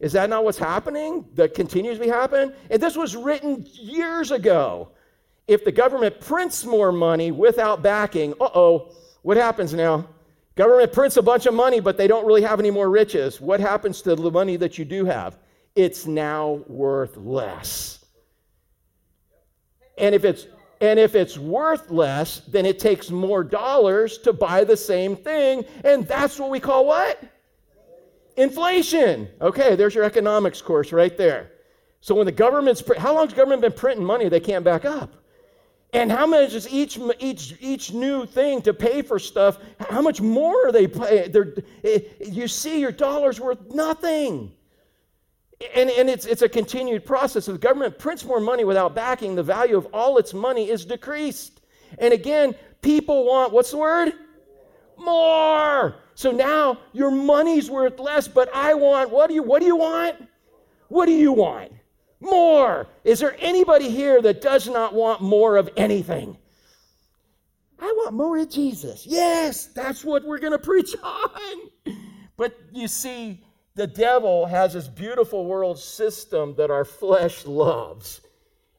[0.00, 2.54] Is that not what's happening that continues to be happening?
[2.70, 4.88] And this was written years ago.
[5.46, 10.06] If the government prints more money without backing, uh oh, what happens now?
[10.54, 13.40] Government prints a bunch of money, but they don't really have any more riches.
[13.40, 15.38] What happens to the money that you do have?
[15.74, 18.04] It's now worth less.
[19.96, 20.46] And if it's
[20.80, 25.64] and if it's worth less, then it takes more dollars to buy the same thing,
[25.84, 27.22] and that's what we call what?
[28.36, 29.28] Inflation.
[29.40, 31.52] Okay, there's your economics course right there.
[32.00, 35.21] So when the government's how long's government been printing money they can't back up?
[35.92, 39.58] And how much is each, each, each new thing to pay for stuff?
[39.90, 41.34] How much more are they paying?
[41.84, 44.52] Eh, you see, your dollar's worth nothing.
[45.74, 47.46] And, and it's, it's a continued process.
[47.46, 51.60] The government prints more money without backing, the value of all its money is decreased.
[51.98, 54.14] And again, people want, what's the word?
[54.96, 55.96] More.
[56.14, 59.76] So now your money's worth less, but I want, what do you, what do you
[59.76, 60.16] want?
[60.88, 61.72] What do you want?
[62.22, 62.86] More.
[63.04, 66.36] Is there anybody here that does not want more of anything?
[67.80, 69.04] I want more of Jesus.
[69.04, 71.56] Yes, that's what we're going to preach on.
[72.38, 78.22] But you see, the devil has this beautiful world system that our flesh loves.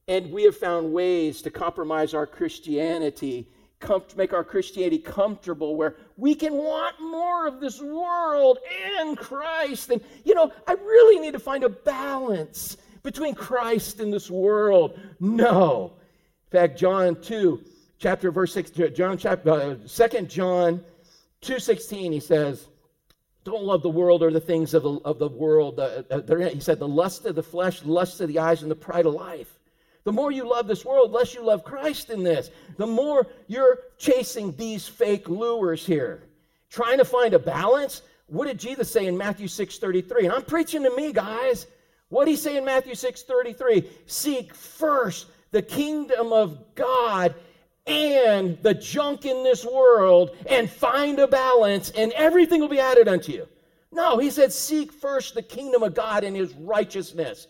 [0.08, 3.48] And we have found ways to compromise our Christianity,
[3.80, 8.58] com- make our Christianity comfortable, where we can want more of this world
[8.98, 9.92] and Christ.
[9.92, 15.00] And, you know, I really need to find a balance between Christ and this world.
[15.20, 15.94] No.
[16.48, 17.62] In fact, John 2,
[18.00, 20.84] chapter verse 6, John chapter, uh, 2 John
[21.42, 22.68] 2.16, he says,
[23.44, 25.80] don't love the world or the things of the, of the world.
[25.80, 28.76] Uh, uh, he said, the lust of the flesh, lust of the eyes, and the
[28.76, 29.60] pride of life.
[30.06, 32.52] The more you love this world, less you love Christ in this.
[32.78, 36.24] The more you're chasing these fake lures here,
[36.70, 38.02] trying to find a balance.
[38.28, 40.26] What did Jesus say in Matthew 6 33?
[40.26, 41.68] And I'm preaching to me, guys.
[42.14, 43.90] What did he say in Matthew 6 33?
[44.06, 47.34] Seek first the kingdom of God
[47.88, 53.08] and the junk in this world and find a balance, and everything will be added
[53.08, 53.48] unto you.
[53.92, 57.48] No, he said, Seek first the kingdom of God and his righteousness.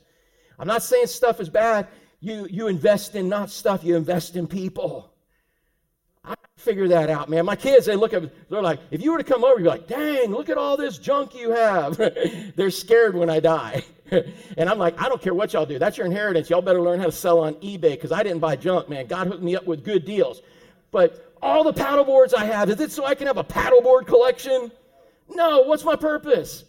[0.58, 1.90] I'm not saying stuff is bad.
[2.22, 5.14] You, you invest in not stuff, you invest in people.
[6.24, 7.46] I figure that out, man.
[7.46, 9.70] My kids, they look at they're like, if you were to come over, you'd be
[9.70, 11.98] like, dang, look at all this junk you have.
[12.56, 13.84] they're scared when I die.
[14.58, 15.80] and I'm like, I don't care what y'all do.
[15.80, 16.50] That's your inheritance.
[16.50, 19.08] Y'all better learn how to sell on eBay because I didn't buy junk, man.
[19.08, 20.42] God hooked me up with good deals.
[20.92, 24.08] But all the paddle boards I have, is it so I can have a paddleboard
[24.08, 24.72] collection?
[25.30, 26.66] No, what's my purpose?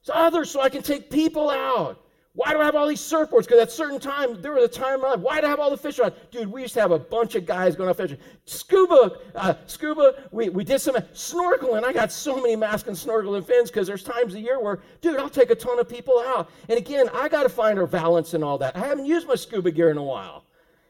[0.00, 2.00] It's others so I can take people out.
[2.38, 3.48] Why do I have all these surfboards?
[3.48, 5.18] Because at certain time, there was a time in my life.
[5.18, 6.12] Why do I have all the fish on?
[6.30, 8.16] Dude, we used to have a bunch of guys going out fishing.
[8.44, 11.82] Scuba, uh, scuba, we, we did some snorkeling.
[11.82, 15.18] I got so many masks and snorkeling fins because there's times a year where, dude,
[15.18, 16.48] I'll take a ton of people out.
[16.68, 18.76] And again, I got to find a balance and all that.
[18.76, 20.44] I haven't used my scuba gear in a while.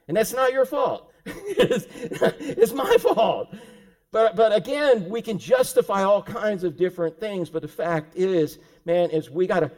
[0.07, 1.11] And that's not your fault.
[1.25, 3.55] it's, it's my fault.
[4.11, 7.49] But, but again, we can justify all kinds of different things.
[7.49, 9.71] But the fact is, man, is we got to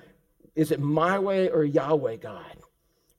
[0.54, 2.56] is it my way or Yahweh God?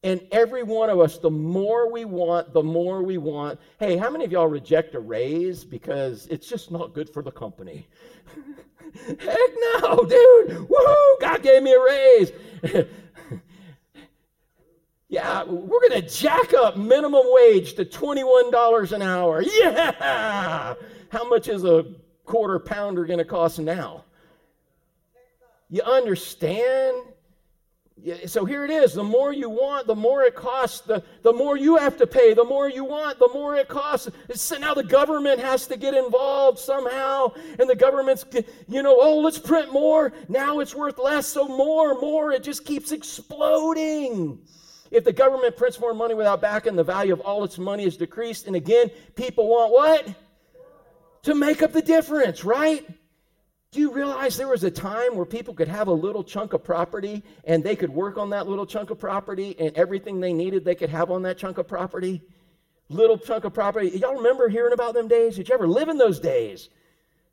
[0.04, 3.60] And every one of us, the more we want, the more we want.
[3.80, 7.32] Hey, how many of y'all reject a raise because it's just not good for the
[7.32, 7.88] company?
[9.20, 10.68] Heck no, dude.
[10.68, 12.32] Woohoo, God gave me a raise.
[15.10, 19.44] yeah, we're going to jack up minimum wage to $21 an hour.
[19.44, 20.74] Yeah.
[21.10, 21.86] How much is a
[22.26, 24.06] quarter pounder going to cost now?
[25.70, 26.98] You understand?
[28.26, 28.94] So here it is.
[28.94, 30.82] The more you want, the more it costs.
[30.82, 32.34] The, the more you have to pay.
[32.34, 34.10] The more you want, the more it costs.
[34.34, 37.34] So now the government has to get involved somehow.
[37.60, 38.26] And the government's,
[38.68, 40.14] you know, oh, let's print more.
[40.30, 41.28] Now it's worth less.
[41.28, 42.32] So more, more.
[42.32, 44.40] It just keeps exploding.
[44.90, 47.98] If the government prints more money without backing, the value of all its money is
[47.98, 48.48] decreased.
[48.48, 50.08] And again, people want what?
[51.24, 52.86] To make up the difference, right?
[53.72, 56.62] Do you realize there was a time where people could have a little chunk of
[56.62, 60.66] property and they could work on that little chunk of property and everything they needed
[60.66, 62.22] they could have on that chunk of property?
[62.90, 63.88] Little chunk of property.
[63.92, 65.38] Y'all remember hearing about them days?
[65.38, 66.68] Did you ever live in those days?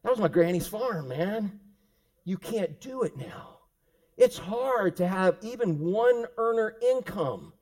[0.05, 1.59] That was my granny's farm, man.
[2.25, 3.59] You can't do it now.
[4.17, 7.53] It's hard to have even one earner income.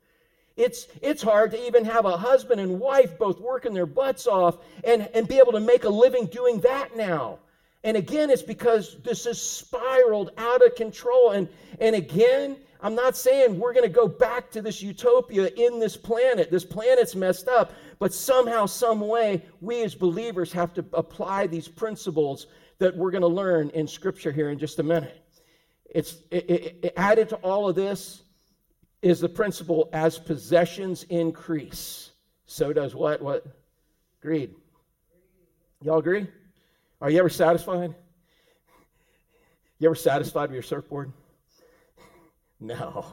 [0.55, 4.59] It's, it's hard to even have a husband and wife both working their butts off
[4.85, 7.39] and, and be able to make a living doing that now.
[7.85, 11.31] And again, it's because this has spiraled out of control.
[11.31, 11.49] And,
[11.81, 15.97] and again, I'm not saying we're going to go back to this utopia in this
[15.97, 16.51] planet.
[16.51, 21.69] This planet's messed up, but somehow, some way, we as believers have to apply these
[21.69, 22.47] principles
[22.79, 25.23] that we're going to learn in Scripture here in just a minute.
[25.87, 28.23] It's it, it, it added to all of this
[29.01, 32.11] is the principle as possessions increase,
[32.47, 33.23] so does what?
[33.23, 33.47] What?
[34.21, 34.55] Greed.
[35.83, 36.27] Y'all agree?
[37.01, 37.95] Are you ever satisfied?
[39.79, 41.13] You ever satisfied with your surfboard?
[42.59, 43.05] No.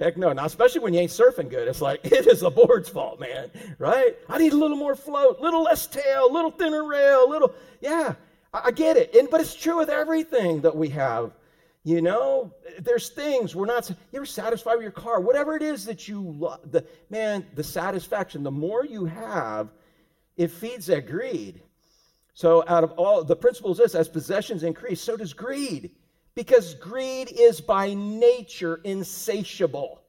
[0.00, 0.32] Heck no.
[0.32, 1.68] Now, especially when you ain't surfing good.
[1.68, 3.48] It's like, it is the board's fault, man.
[3.78, 4.16] Right?
[4.28, 7.30] I need a little more float, a little less tail, a little thinner rail, a
[7.30, 7.54] little.
[7.80, 8.14] Yeah,
[8.52, 9.14] I, I get it.
[9.14, 11.30] And, but it's true with everything that we have.
[11.84, 13.88] You know, there's things we're not.
[13.88, 15.20] You ever satisfied with your car?
[15.20, 18.42] Whatever it is that you love, the man, the satisfaction.
[18.42, 19.68] The more you have,
[20.36, 21.62] it feeds that greed.
[22.40, 25.90] So, out of all the principle is this as possessions increase, so does greed,
[26.34, 30.00] because greed is by nature insatiable.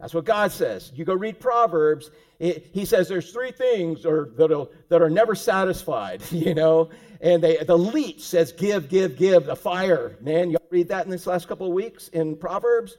[0.00, 0.90] That's what God says.
[0.96, 2.10] You go read Proverbs,
[2.40, 6.90] it, he says there's three things or, that, that are never satisfied, you know.
[7.20, 10.16] And they, the leech says, give, give, give, the fire.
[10.20, 12.96] Man, you read that in this last couple of weeks in Proverbs?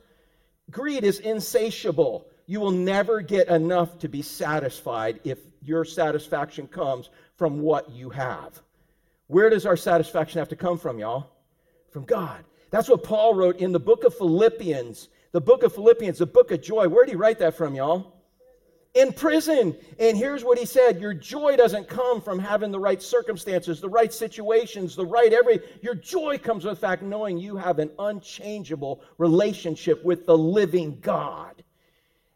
[0.71, 2.27] Greed is insatiable.
[2.45, 8.09] You will never get enough to be satisfied if your satisfaction comes from what you
[8.11, 8.61] have.
[9.29, 11.29] Where does our satisfaction have to come from, y'all?
[11.91, 12.43] From God.
[12.71, 15.09] That's what Paul wrote in the book of Philippians.
[15.31, 16.89] The book of Philippians, the book of joy.
[16.89, 18.19] Where did he write that from, y'all?
[18.95, 19.75] in prison.
[19.99, 23.89] And here's what he said Your joy doesn't come from having the right circumstances, the
[23.89, 25.59] right situations, the right every.
[25.81, 30.99] Your joy comes with the fact knowing you have an unchangeable relationship with the living
[31.01, 31.63] God.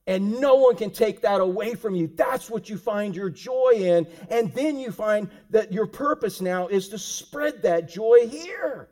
[0.06, 2.08] And no one can take that away from you.
[2.08, 4.06] That's what you find your joy in.
[4.30, 8.90] And then you find that your purpose now is to spread that joy here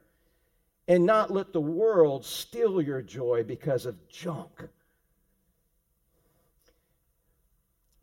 [0.88, 4.67] and not let the world steal your joy because of junk.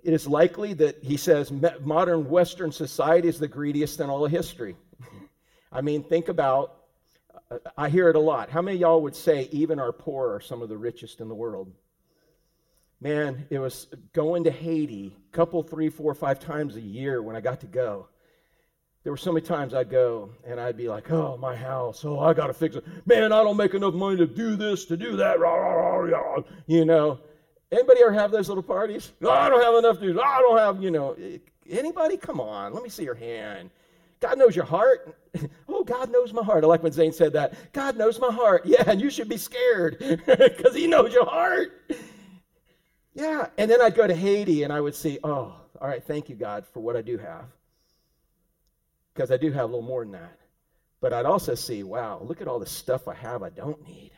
[0.03, 4.31] It is likely that he says modern Western society is the greediest in all of
[4.31, 4.77] history.
[5.73, 6.77] I mean, think about,
[7.51, 8.49] uh, I hear it a lot.
[8.49, 11.35] How many y'all would say even our poor are some of the richest in the
[11.35, 11.73] world?
[13.01, 17.37] Man, it was going to Haiti a couple, three, four, five times a year when
[17.37, 18.09] I got to go.
[19.05, 22.19] There were so many times I'd go and I'd be like, oh, my house, oh,
[22.19, 22.85] I got to fix it.
[23.07, 25.39] Man, I don't make enough money to do this, to do that,
[26.67, 27.21] you know.
[27.71, 29.13] Anybody ever have those little parties?
[29.21, 30.21] No, I don't have enough to.
[30.21, 31.17] I don't have, you know.
[31.69, 32.17] Anybody?
[32.17, 33.71] Come on, let me see your hand.
[34.21, 35.17] God knows your heart.
[35.69, 36.65] oh, God knows my heart.
[36.65, 37.73] I like when Zane said that.
[37.73, 38.63] God knows my heart.
[38.67, 41.73] Yeah, and you should be scared because He knows your heart.
[43.19, 46.29] Yeah, and then I'd go to Haiti and I would see, oh, all right, thank
[46.29, 47.47] you, God, for what I do have.
[49.13, 50.39] Because I do have a little more than that.
[51.01, 54.13] But I'd also see, wow, look at all the stuff I have I don't need.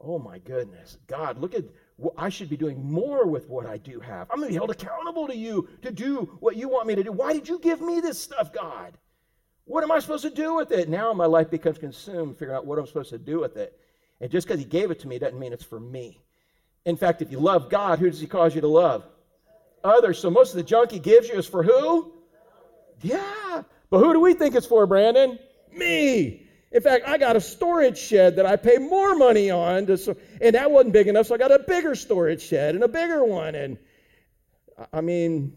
[0.00, 0.98] Oh my goodness.
[1.06, 1.62] God, look at
[1.98, 4.28] what I should be doing more with what I do have.
[4.28, 7.04] I'm going to be held accountable to you to do what you want me to
[7.04, 7.12] do.
[7.12, 8.98] Why did you give me this stuff, God?
[9.66, 10.88] What am I supposed to do with it?
[10.88, 13.78] Now my life becomes consumed figuring out what I'm supposed to do with it.
[14.20, 16.24] And just because He gave it to me doesn't mean it's for me.
[16.90, 19.04] In fact, if you love God, who does He cause you to love?
[19.82, 20.18] Others.
[20.18, 22.12] So most of the junk He gives you is for who?
[23.00, 23.62] Yeah.
[23.88, 25.38] But who do we think it's for, Brandon?
[25.72, 26.46] Me.
[26.72, 30.54] In fact, I got a storage shed that I pay more money on, to, and
[30.54, 33.56] that wasn't big enough, so I got a bigger storage shed and a bigger one.
[33.56, 33.78] And
[34.92, 35.56] I mean,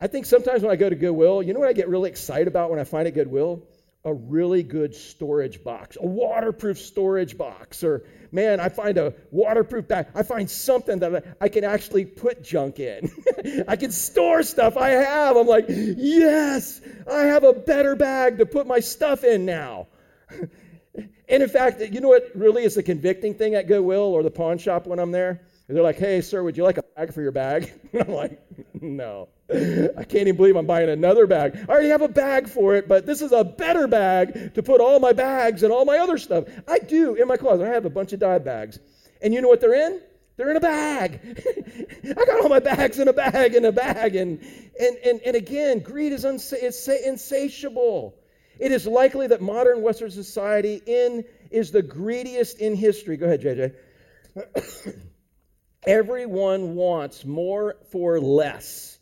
[0.00, 2.48] I think sometimes when I go to Goodwill, you know what I get really excited
[2.48, 3.62] about when I find a Goodwill?
[4.04, 9.88] A really good storage box, a waterproof storage box, or man, I find a waterproof
[9.88, 10.06] bag.
[10.14, 13.10] I find something that I can actually put junk in.
[13.68, 15.36] I can store stuff I have.
[15.36, 19.88] I'm like, yes, I have a better bag to put my stuff in now.
[21.28, 24.30] and in fact, you know what really is the convicting thing at Goodwill or the
[24.30, 25.42] pawn shop when I'm there?
[25.72, 27.72] They're like, hey, sir, would you like a bag for your bag?
[27.94, 28.40] I'm like,
[28.80, 29.28] no.
[29.50, 31.56] I can't even believe I'm buying another bag.
[31.68, 34.80] I already have a bag for it, but this is a better bag to put
[34.80, 36.44] all my bags and all my other stuff.
[36.66, 37.66] I do in my closet.
[37.66, 38.78] I have a bunch of dry bags.
[39.22, 40.00] And you know what they're in?
[40.36, 41.20] They're in a bag.
[42.04, 44.16] I got all my bags in a bag in a bag.
[44.16, 44.40] And,
[44.80, 48.14] and, and, and again, greed is unsa- insatiable.
[48.58, 53.16] It is likely that modern Western society in is the greediest in history.
[53.16, 54.96] Go ahead, JJ.
[55.86, 58.98] Everyone wants more for less.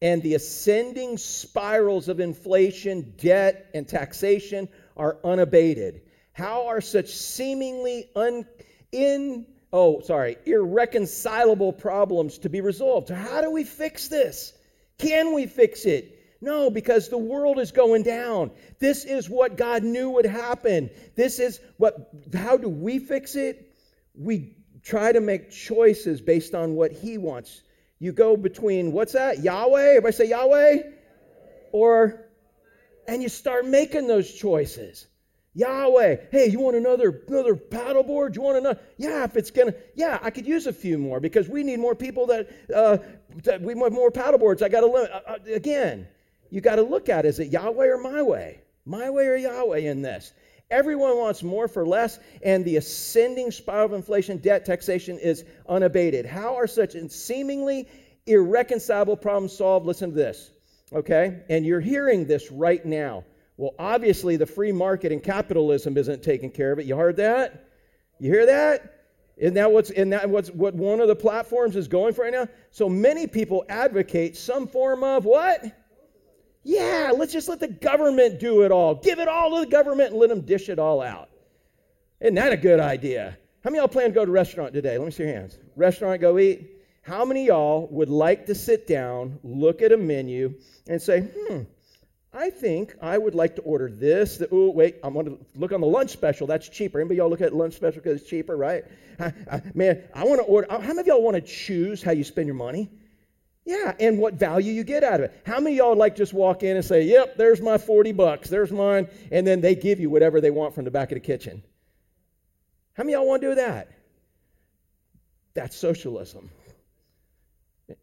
[0.00, 6.02] And the ascending spirals of inflation, debt, and taxation are unabated.
[6.32, 8.46] How are such seemingly un,
[8.92, 13.08] in oh sorry irreconcilable problems to be resolved?
[13.08, 14.52] How do we fix this?
[14.98, 16.14] Can we fix it?
[16.40, 18.52] No, because the world is going down.
[18.78, 20.90] This is what God knew would happen.
[21.16, 23.74] This is what, how do we fix it?
[24.14, 27.62] We try to make choices based on what He wants.
[27.98, 29.42] You go between, what's that?
[29.42, 29.88] Yahweh?
[29.88, 30.82] Everybody say Yahweh?
[31.72, 32.24] Or,
[33.06, 35.06] and you start making those choices.
[35.54, 38.36] Yahweh, hey, you want another another paddleboard?
[38.36, 38.78] You want another?
[38.96, 41.96] Yeah, if it's gonna, yeah, I could use a few more because we need more
[41.96, 42.98] people that, uh,
[43.42, 44.62] that we want more paddleboards.
[44.62, 46.06] I got to uh, uh, again
[46.50, 48.60] you got to look at is it Yahweh or my way?
[48.84, 50.32] My way or Yahweh in this?
[50.70, 56.26] Everyone wants more for less, and the ascending spiral of inflation, debt, taxation is unabated.
[56.26, 57.88] How are such seemingly
[58.26, 59.86] irreconcilable problems solved?
[59.86, 60.50] Listen to this,
[60.92, 61.40] okay?
[61.48, 63.24] And you're hearing this right now.
[63.56, 66.86] Well, obviously, the free market and capitalism isn't taking care of it.
[66.86, 67.68] You heard that?
[68.18, 68.94] You hear that?
[69.38, 72.32] Isn't that what's in that what's what one of the platforms is going for right
[72.32, 72.48] now?
[72.72, 75.64] So many people advocate some form of what?
[76.62, 78.96] Yeah, let's just let the government do it all.
[78.96, 81.28] Give it all to the government and let them dish it all out.
[82.20, 83.38] Isn't that a good idea?
[83.62, 84.98] How many y'all plan to go to restaurant today?
[84.98, 85.58] Let me see your hands.
[85.76, 86.70] Restaurant, go eat.
[87.02, 90.54] How many y'all would like to sit down, look at a menu,
[90.88, 91.62] and say, hmm,
[92.32, 94.36] I think I would like to order this.
[94.36, 96.46] The, oh, wait, I'm going to look on the lunch special.
[96.46, 97.00] That's cheaper.
[97.00, 98.84] Anybody y'all look at lunch special because it's cheaper, right?
[99.18, 100.66] I, I, man, I want to order.
[100.70, 102.90] How many of y'all want to choose how you spend your money?
[103.68, 105.42] Yeah, and what value you get out of it.
[105.44, 108.48] How many y'all like just walk in and say, "Yep, there's my 40 bucks.
[108.48, 111.20] There's mine," and then they give you whatever they want from the back of the
[111.20, 111.62] kitchen?
[112.94, 113.88] How many y'all want to do that?
[115.52, 116.48] That's socialism.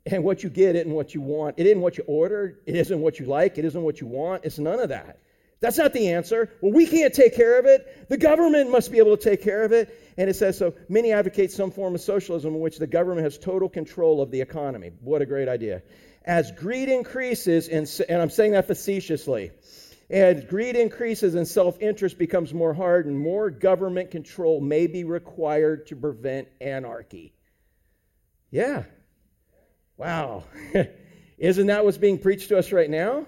[0.06, 1.56] And what you get isn't what you want.
[1.58, 2.60] It isn't what you ordered.
[2.68, 3.58] It isn't what you like.
[3.58, 4.46] It isn't what you want.
[4.46, 5.18] It's none of that.
[5.66, 6.52] That's not the answer.
[6.62, 8.08] Well, we can't take care of it.
[8.08, 10.00] The government must be able to take care of it.
[10.16, 13.40] And it says so many advocate some form of socialism in which the government has
[13.40, 14.92] total control of the economy.
[15.02, 15.82] What a great idea.
[16.24, 19.54] As greed increases, and, and I'm saying that facetiously,
[20.08, 25.88] as greed increases and self interest becomes more hardened, more government control may be required
[25.88, 27.34] to prevent anarchy.
[28.52, 28.84] Yeah.
[29.98, 30.44] Wow.
[31.40, 33.26] Isn't that what's being preached to us right now?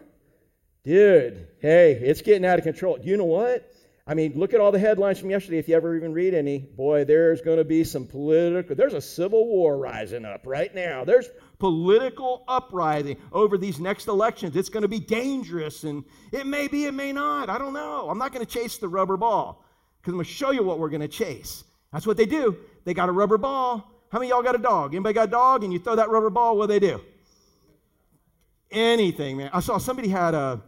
[0.88, 2.97] Dude, hey, it's getting out of control.
[3.03, 3.69] You know what?
[4.07, 5.57] I mean, look at all the headlines from yesterday.
[5.57, 9.01] If you ever even read any, boy, there's going to be some political, there's a
[9.01, 11.03] civil war rising up right now.
[11.03, 11.27] There's
[11.59, 14.55] political uprising over these next elections.
[14.55, 17.49] It's going to be dangerous, and it may be, it may not.
[17.49, 18.07] I don't know.
[18.09, 19.65] I'm not going to chase the rubber ball
[19.99, 21.65] because I'm going to show you what we're going to chase.
[21.91, 22.55] That's what they do.
[22.85, 23.91] They got a rubber ball.
[24.09, 24.95] How many y'all got a dog?
[24.95, 25.65] Anybody got a dog?
[25.65, 27.01] And you throw that rubber ball, what do they do?
[28.71, 29.49] Anything, man.
[29.51, 30.61] I saw somebody had a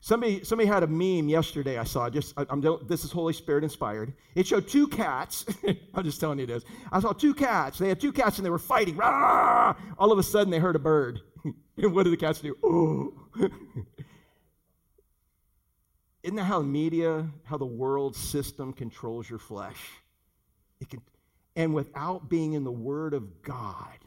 [0.00, 2.08] Somebody, somebody had a meme yesterday I saw.
[2.10, 4.12] Just I, am this is Holy Spirit inspired.
[4.34, 5.46] It showed two cats.
[5.94, 6.64] I'm just telling you this.
[6.92, 7.78] I saw two cats.
[7.78, 9.00] They had two cats and they were fighting.
[9.00, 11.20] All of a sudden they heard a bird.
[11.76, 12.56] and what did the cats do?
[12.62, 13.14] Oh.
[16.22, 19.78] Isn't that how media, how the world system controls your flesh?
[20.80, 21.00] It can,
[21.54, 23.98] and without being in the Word of God,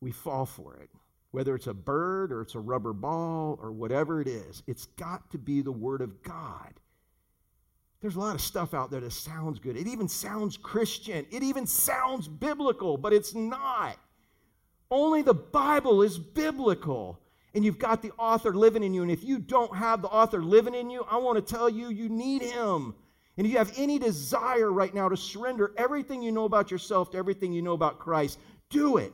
[0.00, 0.90] we fall for it
[1.38, 5.30] whether it's a bird or it's a rubber ball or whatever it is, it's got
[5.30, 6.74] to be the Word of God.
[8.00, 9.76] There's a lot of stuff out there that sounds good.
[9.76, 11.24] It even sounds Christian.
[11.30, 13.96] It even sounds biblical, but it's not.
[14.90, 17.20] Only the Bible is biblical.
[17.54, 19.02] And you've got the author living in you.
[19.02, 21.90] And if you don't have the author living in you, I want to tell you,
[21.90, 22.96] you need him.
[23.36, 27.12] And if you have any desire right now to surrender everything you know about yourself
[27.12, 29.12] to everything you know about Christ, do it.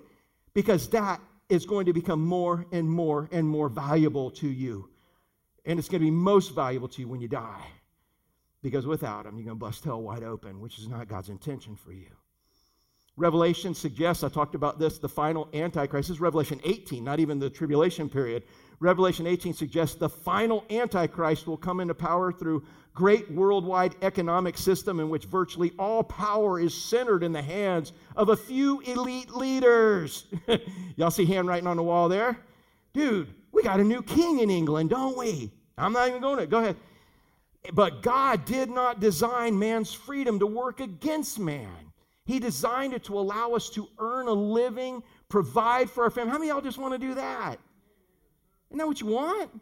[0.55, 4.89] Because that is going to become more and more and more valuable to you.
[5.65, 7.67] And it's going to be most valuable to you when you die.
[8.63, 11.77] Because without him, you're going to bust hell wide open, which is not God's intention
[11.77, 12.09] for you.
[13.17, 16.09] Revelation suggests, I talked about this, the final Antichrist.
[16.09, 18.43] This is Revelation 18, not even the tribulation period.
[18.81, 22.65] Revelation 18 suggests the final Antichrist will come into power through
[22.95, 28.29] great worldwide economic system in which virtually all power is centered in the hands of
[28.29, 30.27] a few elite leaders.
[30.97, 32.39] Y'all see handwriting on the wall there?
[32.93, 35.51] Dude, we got a new king in England, don't we?
[35.77, 36.47] I'm not even going to.
[36.47, 36.77] Go ahead.
[37.73, 41.93] But God did not design man's freedom to work against man.
[42.27, 46.31] He designed it to allow us to earn a living, provide for our family.
[46.31, 47.59] How many y'all just want to do that?
[48.75, 49.61] Isn't that what you want?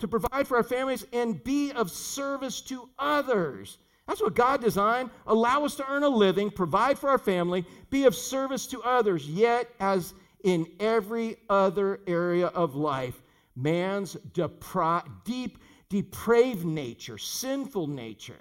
[0.00, 3.78] To provide for our families and be of service to others.
[4.08, 5.10] That's what God designed.
[5.28, 9.28] Allow us to earn a living, provide for our family, be of service to others.
[9.28, 13.22] Yet, as in every other area of life,
[13.54, 14.16] man's
[15.24, 18.40] deep, depraved nature, sinful nature,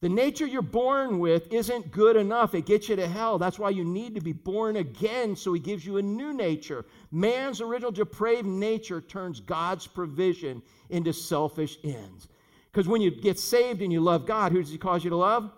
[0.00, 2.54] the nature you're born with isn't good enough.
[2.54, 3.38] It gets you to hell.
[3.38, 6.86] That's why you need to be born again, so He gives you a new nature.
[7.10, 12.28] Man's original depraved nature turns God's provision into selfish ends.
[12.72, 15.16] Because when you get saved and you love God, who does He cause you to
[15.16, 15.50] love?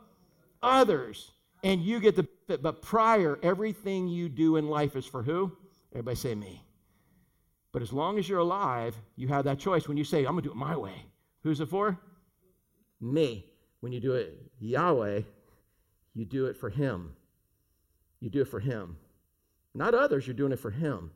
[0.60, 1.30] Others.
[1.62, 2.62] And you get the benefit.
[2.62, 5.52] but prior, everything you do in life is for who?
[5.92, 6.64] Everybody say me.
[7.70, 9.86] But as long as you're alive, you have that choice.
[9.86, 11.06] When you say, I'm going to do it my way,
[11.44, 11.98] who's it for?
[13.00, 13.51] Me.
[13.82, 15.22] When you do it Yahweh,
[16.14, 17.16] you do it for Him.
[18.20, 18.96] You do it for Him.
[19.74, 21.10] Not others, you're doing it for Him.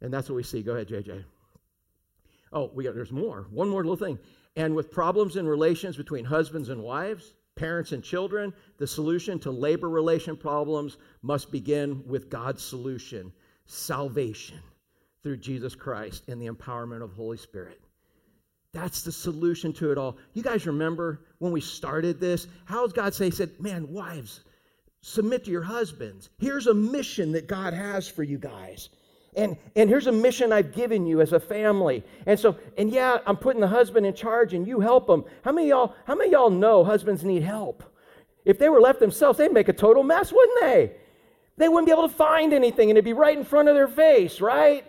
[0.00, 0.62] And that's what we see.
[0.62, 1.22] Go ahead, JJ.
[2.52, 3.46] Oh, we got there's more.
[3.50, 4.18] One more little thing.
[4.56, 9.52] And with problems in relations between husbands and wives, parents and children, the solution to
[9.52, 13.32] labor relation problems must begin with God's solution
[13.66, 14.58] salvation
[15.22, 17.80] through Jesus Christ and the empowerment of Holy Spirit.
[18.72, 20.16] That's the solution to it all.
[20.32, 22.46] You guys remember when we started this?
[22.64, 24.40] How does God say, He said, Man, wives,
[25.02, 26.30] submit to your husbands.
[26.38, 28.88] Here's a mission that God has for you guys.
[29.34, 32.02] And, and here's a mission I've given you as a family.
[32.26, 35.24] And so, and yeah, I'm putting the husband in charge and you help him.
[35.42, 37.82] How many y'all, how many y'all know husbands need help?
[38.44, 40.92] If they were left themselves, they'd make a total mess, wouldn't they?
[41.56, 43.88] They wouldn't be able to find anything and it'd be right in front of their
[43.88, 44.84] face, right?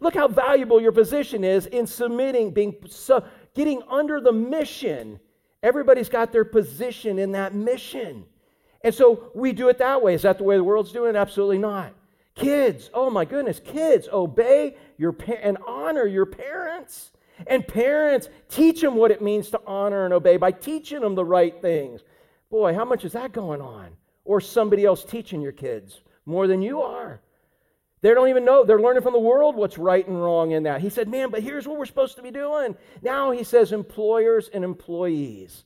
[0.00, 3.24] Look how valuable your position is in submitting, being so,
[3.54, 5.18] getting under the mission.
[5.62, 8.24] Everybody's got their position in that mission.
[8.82, 10.14] And so we do it that way.
[10.14, 11.18] Is that the way the world's doing it?
[11.18, 11.94] Absolutely not.
[12.34, 17.10] Kids, oh my goodness, kids, obey your and honor your parents.
[17.46, 21.24] And parents, teach them what it means to honor and obey by teaching them the
[21.24, 22.02] right things.
[22.50, 23.88] Boy, how much is that going on?
[24.24, 27.20] Or somebody else teaching your kids more than you are.
[28.00, 28.64] They don't even know.
[28.64, 30.80] They're learning from the world what's right and wrong in that.
[30.80, 32.76] He said, Man, but here's what we're supposed to be doing.
[33.02, 35.64] Now he says, employers and employees.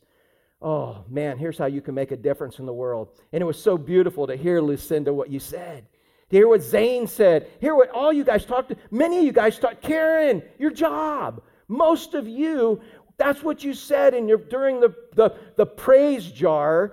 [0.63, 3.09] Oh, man, here's how you can make a difference in the world.
[3.33, 5.87] And it was so beautiful to hear, Lucinda, what you said.
[6.31, 7.51] To hear what Zane said.
[7.61, 8.77] Hear what all you guys talked to.
[8.91, 9.83] Many of you guys talked.
[9.83, 11.43] Karen, your job.
[11.67, 12.81] Most of you,
[13.17, 16.93] that's what you said in your, during the, the, the praise jar,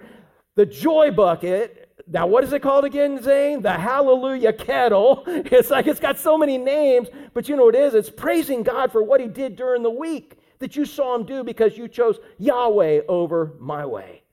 [0.55, 1.78] the joy bucket.
[2.11, 3.61] Now, what is it called again, Zane?
[3.61, 5.23] The Hallelujah Kettle.
[5.27, 7.93] It's like it's got so many names, but you know what it is?
[7.93, 11.43] It's praising God for what He did during the week that you saw Him do
[11.43, 14.23] because you chose Yahweh over my way.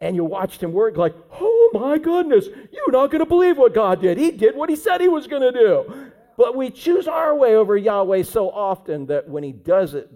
[0.00, 3.72] And you watched Him work like, oh my goodness, you're not going to believe what
[3.72, 4.18] God did.
[4.18, 6.10] He did what He said He was going to do.
[6.36, 10.10] But we choose our way over Yahweh so often that when He does it,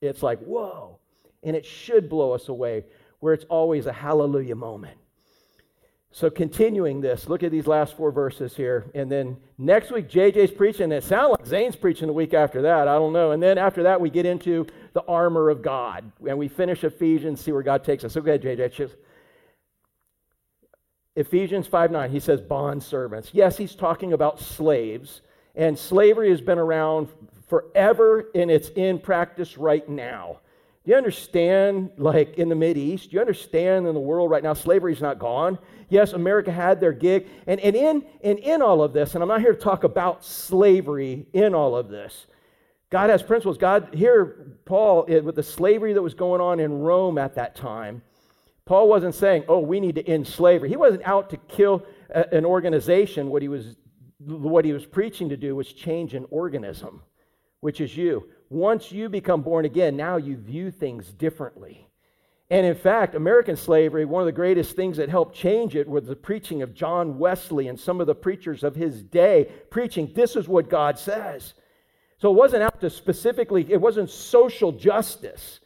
[0.00, 0.98] it's like, whoa.
[1.42, 2.84] And it should blow us away,
[3.18, 4.96] where it's always a hallelujah moment.
[6.12, 8.90] So, continuing this, look at these last four verses here.
[8.96, 10.90] And then next week, JJ's preaching.
[10.90, 12.88] It sounds like Zane's preaching the week after that.
[12.88, 13.30] I don't know.
[13.30, 16.10] And then after that, we get into the armor of God.
[16.28, 18.12] And we finish Ephesians, see where God takes us.
[18.14, 18.90] So, go ahead, JJ.
[21.14, 23.30] Ephesians 5 9, he says, bond servants.
[23.32, 25.20] Yes, he's talking about slaves.
[25.54, 27.08] And slavery has been around
[27.48, 30.40] forever, and it's in practice right now.
[30.90, 33.12] You understand, like in the East?
[33.12, 35.56] You understand in the world right now, slavery's not gone?
[35.88, 37.28] Yes, America had their gig.
[37.46, 40.24] And, and, in, and in all of this, and I'm not here to talk about
[40.24, 42.26] slavery in all of this,
[42.90, 43.56] God has principles.
[43.56, 47.54] God, here, Paul, eh, with the slavery that was going on in Rome at that
[47.54, 48.02] time,
[48.64, 50.70] Paul wasn't saying, oh, we need to end slavery.
[50.70, 53.30] He wasn't out to kill a, an organization.
[53.30, 53.76] What he, was,
[54.18, 57.00] what he was preaching to do was change an organism,
[57.60, 58.26] which is you.
[58.50, 61.86] Once you become born again, now you view things differently.
[62.50, 66.06] And in fact, American slavery, one of the greatest things that helped change it was
[66.06, 70.34] the preaching of John Wesley and some of the preachers of his day preaching, this
[70.34, 71.54] is what God says.
[72.18, 75.60] So it wasn't out to specifically, it wasn't social justice.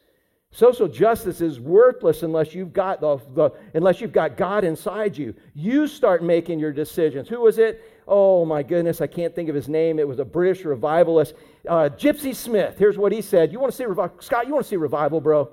[0.50, 5.34] Social justice is worthless unless you've got the, the, unless you've got God inside you.
[5.54, 7.28] You start making your decisions.
[7.30, 7.82] Who was it?
[8.06, 9.98] Oh my goodness, I can't think of his name.
[9.98, 11.34] It was a British revivalist,
[11.68, 12.76] uh, Gypsy Smith.
[12.78, 14.46] Here's what he said: You want to see revival, Scott?
[14.46, 15.50] You want to see revival, bro?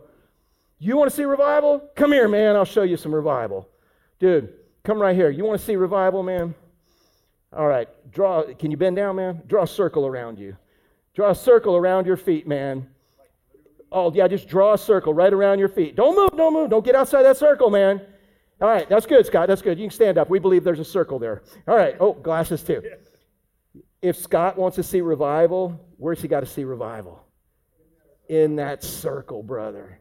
[0.79, 1.89] You want to see revival?
[1.95, 2.55] Come here, man.
[2.55, 3.69] I'll show you some revival,
[4.19, 4.53] dude.
[4.83, 5.29] Come right here.
[5.29, 6.55] You want to see revival, man?
[7.53, 7.87] All right.
[8.11, 8.53] Draw.
[8.57, 9.43] Can you bend down, man?
[9.47, 10.57] Draw a circle around you.
[11.13, 12.87] Draw a circle around your feet, man.
[13.91, 15.97] Oh, yeah, just draw a circle right around your feet.
[15.97, 16.69] Don't move, don't move.
[16.69, 18.01] Don't get outside that circle, man.
[18.61, 19.47] All right, that's good, Scott.
[19.47, 19.79] That's good.
[19.79, 20.29] You can stand up.
[20.29, 21.41] We believe there's a circle there.
[21.67, 21.95] All right.
[21.99, 22.83] Oh, glasses too.
[24.03, 27.23] If Scott wants to see revival, where's he got to see revival?
[28.29, 29.99] In that circle, brother.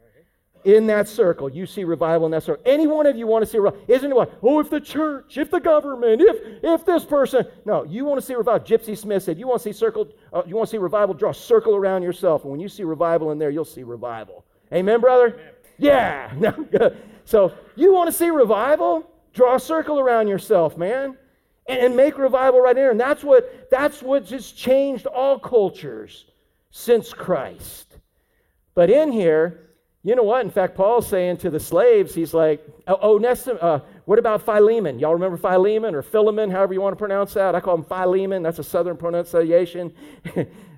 [0.65, 2.63] In that circle, you see revival in that circle.
[2.67, 3.83] Any one of you want to see revival?
[3.89, 4.39] Isn't it what?
[4.43, 7.47] Oh, if the church, if the government, if if this person.
[7.65, 8.67] No, you want to see revival.
[8.67, 10.09] Gypsy Smith said, "You want to see circle?
[10.35, 11.15] Uh, you want to see revival?
[11.15, 14.45] Draw a circle around yourself, and when you see revival in there, you'll see revival."
[14.71, 15.29] Amen, brother.
[15.29, 15.51] Amen.
[15.81, 16.33] Yeah.
[17.25, 19.11] so you want to see revival?
[19.33, 21.17] Draw a circle around yourself, man,
[21.69, 22.91] and, and make revival right there.
[22.91, 26.27] And that's what that's what just changed all cultures
[26.71, 27.97] since Christ.
[28.75, 29.71] But in here
[30.03, 30.43] you know what?
[30.45, 34.99] In fact, Paul's saying to the slaves, he's like, oh, Nessim, uh, what about Philemon?
[34.99, 37.55] Y'all remember Philemon or Philemon, however you want to pronounce that?
[37.55, 38.43] I call him Philemon.
[38.43, 39.93] That's a southern pronunciation.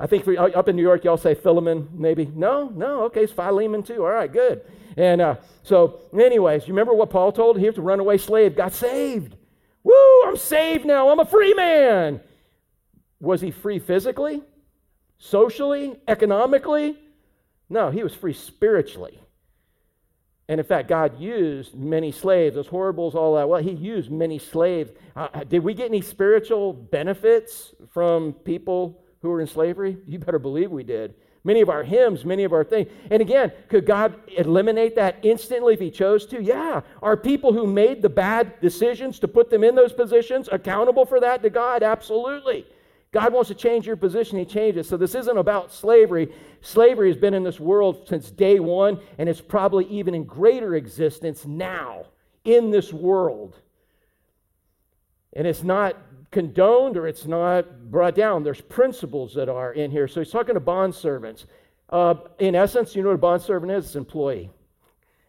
[0.00, 2.24] I think up in New York, y'all say Philemon, maybe.
[2.34, 4.02] No, no, okay, it's Philemon too.
[4.02, 4.62] All right, good.
[4.96, 7.58] And uh, so, anyways, you remember what Paul told?
[7.58, 9.36] He was a runaway slave, got saved.
[9.84, 11.10] Woo, I'm saved now.
[11.10, 12.20] I'm a free man.
[13.20, 14.42] Was he free physically,
[15.18, 16.96] socially, economically?
[17.68, 19.20] No, he was free spiritually.
[20.48, 23.48] And in fact, God used many slaves, those horribles, all that.
[23.48, 24.90] Well, he used many slaves.
[25.14, 29.98] Uh, did we get any spiritual benefits from people who were in slavery?
[30.06, 31.14] You better believe we did.
[31.42, 32.90] Many of our hymns, many of our things.
[33.10, 36.42] And again, could God eliminate that instantly if He chose to?
[36.42, 36.82] Yeah.
[37.02, 41.20] Are people who made the bad decisions to put them in those positions accountable for
[41.20, 41.82] that to God?
[41.82, 42.66] Absolutely.
[43.12, 44.86] God wants to change your position, He changes.
[44.86, 46.32] So this isn't about slavery.
[46.60, 50.74] Slavery has been in this world since day one, and it's probably even in greater
[50.74, 52.04] existence now
[52.44, 53.56] in this world.
[55.32, 55.96] And it's not
[56.30, 58.42] condoned or it's not brought down.
[58.42, 60.08] There's principles that are in here.
[60.08, 61.46] So he's talking to bond servants.
[61.88, 63.86] Uh, in essence, you know what a bond servant is?
[63.86, 64.50] It's employee.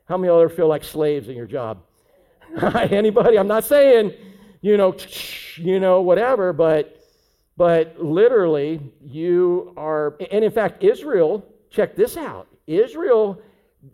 [0.06, 1.82] How many other feel like slaves in your job?
[2.62, 3.38] Anybody?
[3.38, 4.14] I'm not saying
[4.62, 4.96] you know,
[5.58, 6.98] you know, whatever, but
[7.58, 12.48] but literally you are and in fact Israel, check this out.
[12.68, 13.42] Israel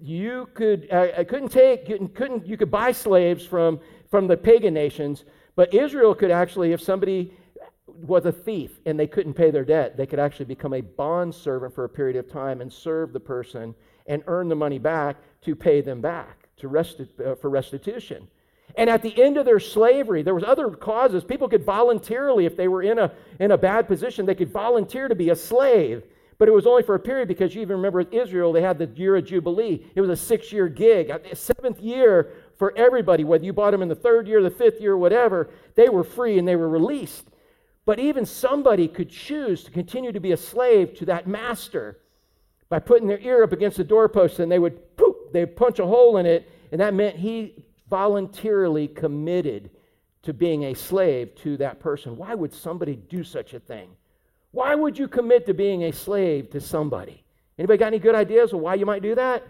[0.02, 3.80] you could I, couldn't take couldn't you could buy slaves from
[4.12, 5.26] from the pagan nations,
[5.58, 7.34] but Israel could actually if somebody
[7.88, 11.34] was a thief and they couldn't pay their debt, they could actually become a bond
[11.34, 15.18] servant for a period of time and serve the person and earn the money back
[15.42, 18.28] to pay them back to resti- uh, for restitution.
[18.76, 21.24] And at the end of their slavery, there was other causes.
[21.24, 25.08] People could voluntarily, if they were in a, in a bad position, they could volunteer
[25.08, 26.04] to be a slave.
[26.38, 28.78] But it was only for a period because you even remember with Israel, they had
[28.78, 29.84] the year of Jubilee.
[29.96, 31.10] It was a six year gig.
[31.10, 34.82] A seventh year for everybody, whether you bought them in the third year, the fifth
[34.82, 37.30] year, whatever, they were free and they were released.
[37.86, 42.00] But even somebody could choose to continue to be a slave to that master
[42.70, 45.86] by putting their ear up against the doorpost and they would poof, they'd punch a
[45.86, 49.70] hole in it, and that meant he voluntarily committed
[50.24, 52.18] to being a slave to that person.
[52.18, 53.90] Why would somebody do such a thing?
[54.52, 57.24] Why would you commit to being a slave to somebody?
[57.58, 59.48] Anybody got any good ideas of why you might do that?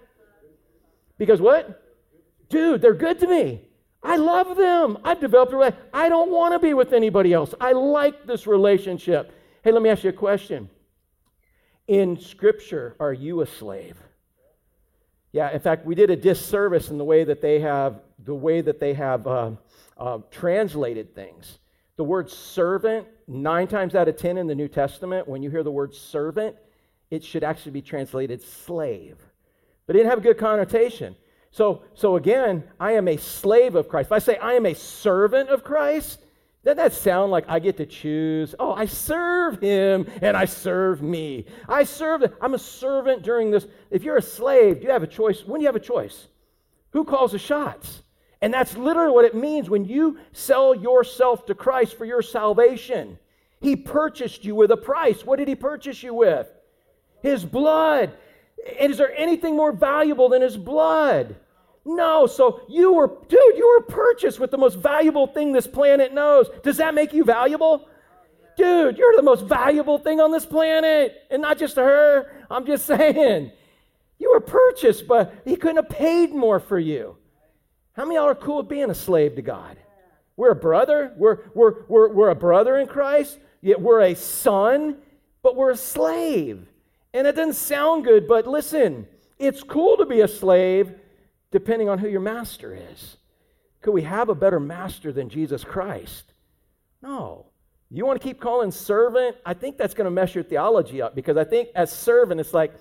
[1.17, 1.86] Because what?
[2.49, 3.61] Dude, they're good to me.
[4.03, 4.99] I love them.
[5.03, 5.89] I've developed a relationship.
[5.93, 7.53] I don't want to be with anybody else.
[7.59, 9.31] I like this relationship.
[9.63, 10.69] Hey, let me ask you a question.
[11.87, 13.97] In Scripture, are you a slave?
[15.31, 18.61] Yeah, in fact, we did a disservice in the way that they have the way
[18.61, 19.51] that they have uh,
[19.97, 21.59] uh, translated things.
[21.95, 25.63] The word servant, nine times out of ten in the New Testament, when you hear
[25.63, 26.55] the word servant,
[27.09, 29.17] it should actually be translated slave.
[29.85, 31.15] But it didn't have a good connotation.
[31.57, 34.09] So, so again, I am a slave of Christ.
[34.09, 36.19] If I say I am a servant of Christ,
[36.63, 38.53] doesn't that sound like I get to choose?
[38.59, 41.45] Oh, I serve him and I serve me.
[41.67, 43.65] I serve, I'm a servant during this.
[43.89, 45.45] If you're a slave, do you have a choice?
[45.47, 46.27] When do you have a choice?
[46.91, 48.03] Who calls the shots?
[48.39, 53.17] And that's literally what it means when you sell yourself to Christ for your salvation.
[53.61, 55.25] He purchased you with a price.
[55.25, 56.47] What did he purchase you with?
[57.23, 58.15] His blood.
[58.79, 61.35] And is there anything more valuable than his blood?
[61.87, 66.13] No, so you were, dude, you were purchased with the most valuable thing this planet
[66.13, 66.49] knows.
[66.61, 67.87] Does that make you valuable?
[68.57, 71.15] Dude, you're the most valuable thing on this planet.
[71.31, 73.53] And not just to her, I'm just saying.
[74.19, 77.15] You were purchased, but he couldn't have paid more for you.
[77.93, 79.77] How many of y'all are cool with being a slave to God?
[80.35, 81.13] We're a brother.
[81.15, 83.39] We're, we're, we're, we're a brother in Christ.
[83.61, 84.97] Yet we're a son,
[85.41, 86.67] but we're a slave.
[87.13, 89.07] And it doesn't sound good, but listen,
[89.39, 90.93] it's cool to be a slave
[91.51, 93.17] depending on who your master is.
[93.81, 96.33] Could we have a better master than Jesus Christ?
[97.01, 97.45] No.
[97.89, 99.37] You want to keep calling servant?
[99.45, 102.53] I think that's going to mess your theology up because I think as servant, it's
[102.53, 102.73] like,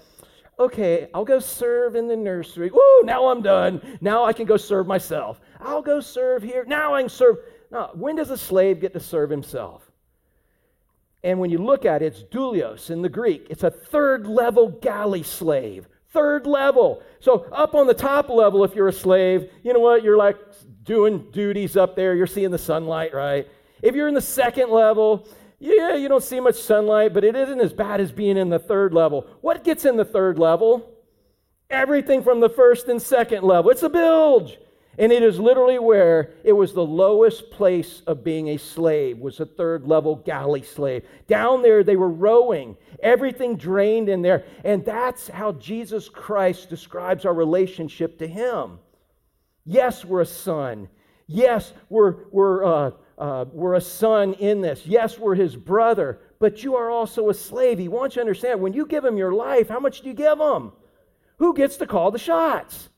[0.58, 2.70] okay, I'll go serve in the nursery.
[2.70, 3.80] Woo, now I'm done.
[4.00, 5.40] Now I can go serve myself.
[5.60, 6.64] I'll go serve here.
[6.66, 7.36] Now I can serve.
[7.70, 9.82] No, when does a slave get to serve himself?
[11.22, 13.46] And when you look at it, it's doulos in the Greek.
[13.50, 17.02] It's a third level galley slave third level.
[17.20, 20.02] So, up on the top level, if you're a slave, you know what?
[20.02, 20.38] You're like
[20.82, 22.14] doing duties up there.
[22.14, 23.46] You're seeing the sunlight, right?
[23.82, 27.60] If you're in the second level, yeah, you don't see much sunlight, but it isn't
[27.60, 29.26] as bad as being in the third level.
[29.42, 30.90] What gets in the third level?
[31.68, 33.70] Everything from the first and second level.
[33.70, 34.58] It's a bilge.
[34.99, 39.40] And it is literally where it was the lowest place of being a slave, was
[39.40, 41.05] a third level galley slave.
[41.26, 44.44] Down there, they were rowing, everything drained in there.
[44.64, 48.78] And that's how Jesus Christ describes our relationship to Him.
[49.66, 50.88] Yes, we're a son.
[51.26, 54.86] Yes, we're, we're, uh, uh, we're a son in this.
[54.86, 56.20] Yes, we're His brother.
[56.38, 57.78] But you are also a slave.
[57.78, 60.14] He wants you to understand when you give Him your life, how much do you
[60.14, 60.72] give Him?
[61.38, 62.88] Who gets to call the shots?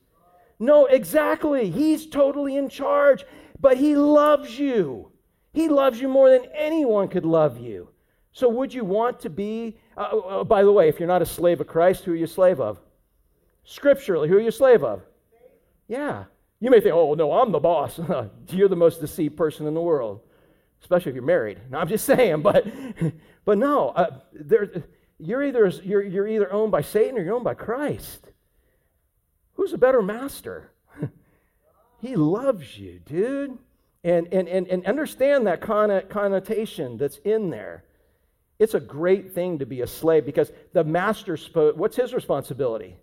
[0.59, 1.69] No, exactly.
[1.71, 3.25] He's totally in charge,
[3.59, 5.11] but He loves you.
[5.53, 7.89] He loves you more than anyone could love you.
[8.31, 11.25] So, would you want to be, uh, uh, by the way, if you're not a
[11.25, 12.79] slave of Christ, who are you a slave of?
[13.63, 15.01] Scripturally, who are you a slave of?
[15.87, 16.25] Yeah.
[16.59, 17.99] You may think, oh, no, I'm the boss.
[18.49, 20.21] you're the most deceived person in the world,
[20.81, 21.59] especially if you're married.
[21.69, 22.65] No, I'm just saying, but,
[23.45, 24.69] but no, uh, there,
[25.17, 28.29] you're, either, you're, you're either owned by Satan or you're owned by Christ.
[29.59, 30.71] Who's a better master?
[31.99, 33.57] he loves you, dude.
[34.05, 37.83] And, and, and, and understand that connotation that's in there.
[38.57, 41.37] It's a great thing to be a slave because the master,
[41.75, 42.95] what's his responsibility?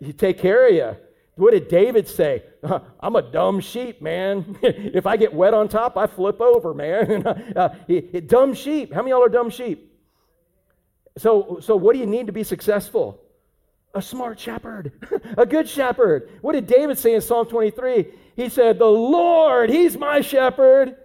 [0.00, 0.96] He take care of you.
[1.36, 2.42] What did David say?
[3.00, 4.58] I'm a dumb sheep, man.
[4.62, 7.26] if I get wet on top, I flip over, man.
[7.26, 7.74] uh,
[8.26, 8.92] dumb sheep.
[8.92, 9.94] How many y'all are dumb sheep?
[11.16, 13.22] So, so what do you need to be successful?
[13.96, 14.92] A smart shepherd,
[15.38, 16.30] a good shepherd.
[16.42, 18.06] What did David say in Psalm 23?
[18.36, 20.96] He said, The Lord, He's my shepherd.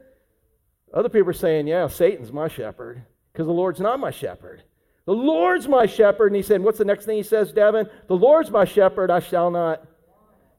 [0.94, 4.64] Other people are saying, Yeah, Satan's my shepherd because the Lord's not my shepherd.
[5.06, 6.28] The Lord's my shepherd.
[6.28, 7.88] And he said, What's the next thing he says, Devin?
[8.08, 9.88] The Lord's my shepherd, I shall not.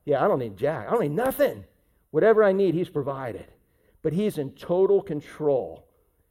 [0.07, 0.89] Yeah, I don't need jack.
[0.89, 1.65] I don't need nothing.
[2.11, 3.47] Whatever I need, he's provided.
[4.03, 5.87] But he's in total control.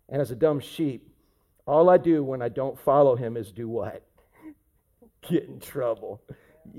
[0.10, 1.08] And as a dumb sheep,
[1.66, 4.04] all I do when I don't follow him is do what?
[5.28, 6.22] Get in trouble.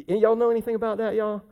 [0.06, 1.42] Y'all know anything about that, y'all?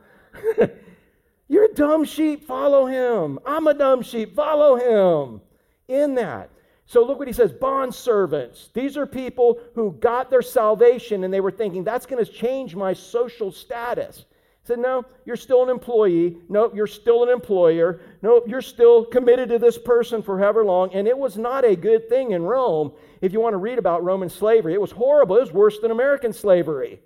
[1.47, 3.39] You're a dumb sheep, follow him.
[3.45, 5.41] I'm a dumb sheep, follow him.
[5.87, 6.49] In that.
[6.85, 8.69] So look what he says bond servants.
[8.73, 12.75] These are people who got their salvation and they were thinking, that's going to change
[12.75, 14.25] my social status.
[14.63, 16.37] Said, No, you're still an employee.
[16.47, 17.99] No, you're still an employer.
[18.21, 20.93] No, you're still committed to this person for however long.
[20.93, 22.91] And it was not a good thing in Rome.
[23.21, 25.37] If you want to read about Roman slavery, it was horrible.
[25.37, 27.01] It was worse than American slavery.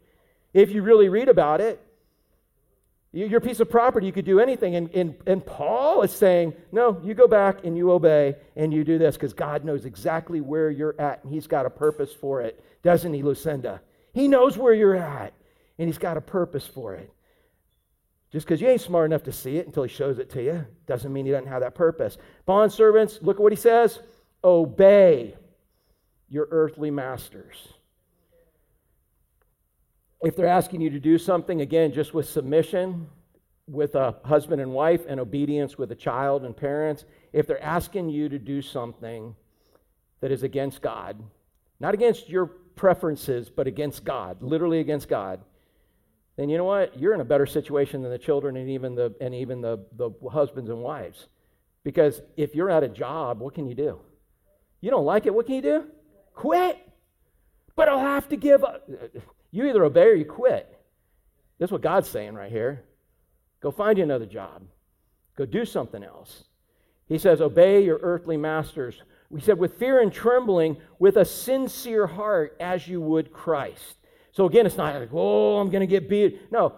[0.54, 1.82] If you really read about it,
[3.16, 4.76] your piece of property, you could do anything.
[4.76, 8.84] And, and, and Paul is saying, no, you go back and you obey and you
[8.84, 12.42] do this because God knows exactly where you're at and He's got a purpose for
[12.42, 12.62] it.
[12.84, 13.80] Doesn't He, Lucinda?
[14.14, 15.34] He knows where you're at
[15.80, 17.10] and He's got a purpose for it.
[18.36, 20.66] Just because you ain't smart enough to see it until He shows it to you
[20.86, 22.18] doesn't mean He doesn't have that purpose.
[22.46, 24.00] Bond servants, look at what He says
[24.44, 25.36] obey
[26.30, 27.70] your earthly masters
[30.26, 33.08] if they're asking you to do something, again, just with submission,
[33.68, 38.10] with a husband and wife, and obedience with a child and parents, if they're asking
[38.10, 39.36] you to do something
[40.22, 41.22] that is against God,
[41.80, 45.42] not against your preferences, but against God, literally against God,
[46.36, 47.00] then you know what?
[47.00, 50.12] You're in a better situation than the children and even the and even the, the
[50.30, 51.28] husbands and wives.
[51.84, 54.00] Because if you're at a job, what can you do?
[54.82, 55.86] You don't like it, what can you do?
[56.34, 56.78] Quit.
[57.76, 58.90] But I'll have to give up.
[59.52, 60.72] You either obey or you quit.
[61.60, 62.84] That's what God's saying right here.
[63.62, 64.64] Go find you another job.
[65.38, 66.46] Go do something else.
[67.08, 69.02] He says, Obey your earthly masters.
[69.30, 73.98] We said, with fear and trembling, with a sincere heart, as you would Christ.
[74.36, 76.52] So again, it's not like, oh, I'm going to get beat.
[76.52, 76.74] No,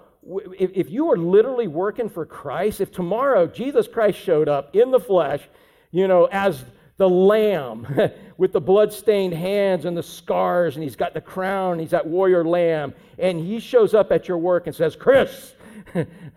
[0.59, 4.91] if, if you are literally working for Christ, if tomorrow Jesus Christ showed up in
[4.91, 5.41] the flesh,
[5.89, 6.63] you know, as
[6.97, 7.87] the lamb
[8.37, 12.05] with the blood-stained hands and the scars, and he's got the crown, and he's that
[12.05, 15.55] warrior lamb, and he shows up at your work and says, Chris,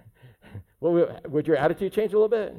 [0.80, 2.56] would your attitude change a little bit?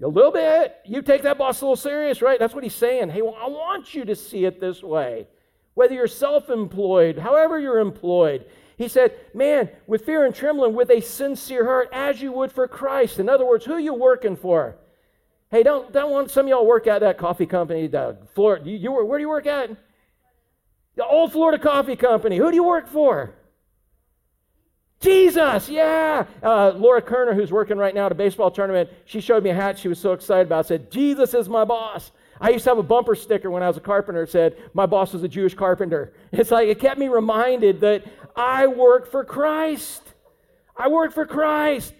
[0.00, 0.76] A little bit.
[0.84, 2.38] You take that boss a little serious, right?
[2.38, 3.10] That's what he's saying.
[3.10, 5.26] Hey, well, I want you to see it this way.
[5.74, 8.46] Whether you're self employed, however you're employed,
[8.76, 12.66] he said, Man, with fear and trembling, with a sincere heart, as you would for
[12.66, 13.18] Christ.
[13.18, 14.76] In other words, who you working for?
[15.50, 18.76] Hey, don't, don't want some of y'all work at that coffee company, the Florida, you,
[18.76, 19.70] you, where do you work at?
[20.96, 22.36] The old Florida Coffee Company.
[22.36, 23.34] Who do you work for?
[25.00, 26.26] Jesus, yeah.
[26.42, 29.54] Uh, Laura Kerner, who's working right now at a baseball tournament, she showed me a
[29.54, 30.66] hat she was so excited about.
[30.66, 32.12] Said, Jesus is my boss.
[32.40, 34.86] I used to have a bumper sticker when I was a carpenter that said, My
[34.86, 36.12] boss was a Jewish carpenter.
[36.32, 40.02] It's like it kept me reminded that I work for Christ.
[40.76, 41.92] I work for Christ.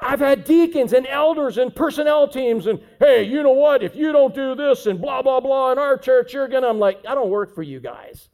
[0.00, 3.82] I've had deacons and elders and personnel teams, and hey, you know what?
[3.82, 6.68] If you don't do this and blah, blah, blah in our church, you're gonna.
[6.68, 8.28] I'm like, I don't work for you guys.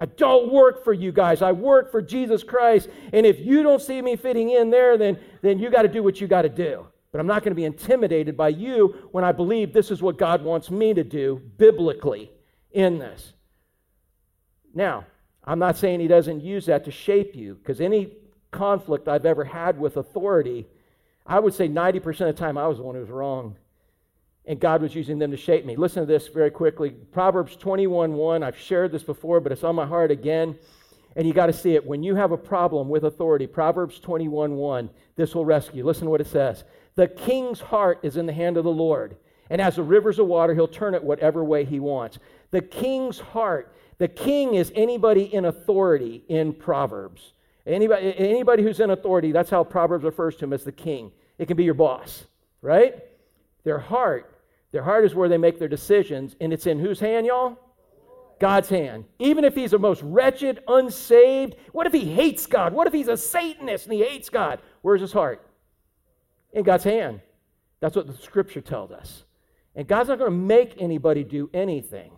[0.00, 1.42] I don't work for you guys.
[1.42, 2.88] I work for Jesus Christ.
[3.12, 6.02] And if you don't see me fitting in there, then, then you got to do
[6.02, 6.86] what you got to do.
[7.16, 10.18] But I'm not going to be intimidated by you when I believe this is what
[10.18, 12.30] God wants me to do biblically
[12.72, 13.32] in this.
[14.74, 15.06] Now,
[15.42, 18.12] I'm not saying He doesn't use that to shape you, because any
[18.50, 20.66] conflict I've ever had with authority
[21.26, 23.56] I would say 90% of the time I was the one who was wrong.
[24.44, 25.74] And God was using them to shape me.
[25.74, 26.90] Listen to this very quickly.
[26.90, 28.44] Proverbs 21:1.
[28.44, 30.56] I've shared this before, but it's on my heart again.
[31.16, 31.84] And you got to see it.
[31.84, 35.84] When you have a problem with authority, Proverbs 21:1, this will rescue.
[35.84, 36.62] Listen to what it says.
[36.96, 39.16] The king's heart is in the hand of the Lord.
[39.48, 42.18] And as the rivers of water, he'll turn it whatever way he wants.
[42.50, 43.72] The king's heart.
[43.98, 47.32] The king is anybody in authority in Proverbs.
[47.66, 51.12] Anybody, anybody who's in authority, that's how Proverbs refers to him as the king.
[51.38, 52.24] It can be your boss,
[52.62, 53.04] right?
[53.64, 54.32] Their heart.
[54.72, 57.58] Their heart is where they make their decisions, and it's in whose hand, y'all?
[58.38, 59.04] God's hand.
[59.18, 62.72] Even if he's the most wretched, unsaved, what if he hates God?
[62.72, 64.60] What if he's a Satanist and he hates God?
[64.82, 65.45] Where's his heart?
[66.56, 67.20] In God's hand.
[67.80, 69.24] That's what the scripture tells us.
[69.74, 72.12] And God's not going to make anybody do anything.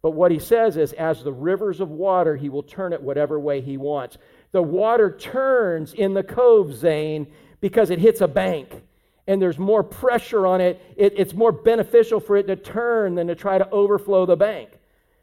[0.00, 3.38] But what he says is, as the rivers of water, he will turn it whatever
[3.38, 4.16] way he wants
[4.52, 7.26] the water turns in the cove, Zane,
[7.60, 8.82] because it hits a bank
[9.26, 10.80] and there's more pressure on it.
[10.96, 11.12] it.
[11.18, 14.70] It's more beneficial for it to turn than to try to overflow the bank.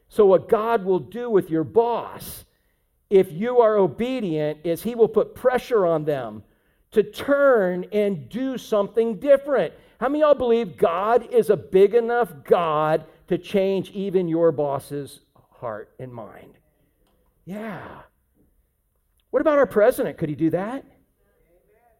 [0.08, 2.44] So, what God will do with your boss,
[3.10, 6.44] if you are obedient, is He will put pressure on them
[6.92, 9.74] to turn and do something different.
[9.98, 15.20] How many y'all believe God is a big enough God to change even your boss's
[15.52, 16.54] heart and mind?
[17.44, 18.02] Yeah.
[19.30, 20.18] What about our president?
[20.18, 20.84] Could he do that?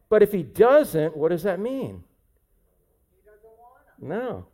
[0.08, 2.04] But if he doesn't, what does that mean?
[4.00, 4.46] No.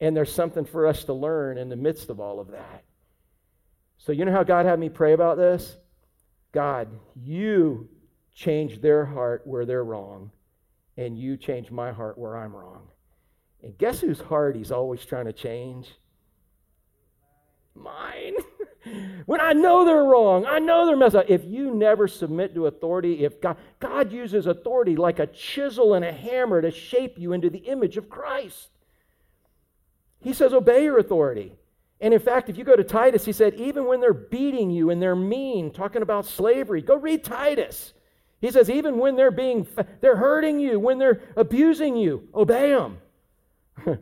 [0.00, 2.84] And there's something for us to learn in the midst of all of that.
[3.98, 5.76] So, you know how God had me pray about this?
[6.52, 7.88] God, you
[8.36, 10.30] change their heart where they're wrong,
[10.96, 12.86] and you change my heart where I'm wrong.
[13.62, 15.88] And guess whose heart he's always trying to change?
[17.74, 18.34] Mine.
[19.26, 21.24] when I know they're wrong, I know they're messed up.
[21.28, 26.04] If you never submit to authority, if God, God uses authority like a chisel and
[26.04, 28.68] a hammer to shape you into the image of Christ.
[30.20, 31.54] He says, obey your authority.
[32.00, 34.90] And in fact, if you go to Titus, he said, even when they're beating you
[34.90, 37.94] and they're mean, talking about slavery, go read Titus.
[38.40, 39.66] He says, even when they're being,
[40.00, 42.98] they're hurting you, when they're abusing you, obey them.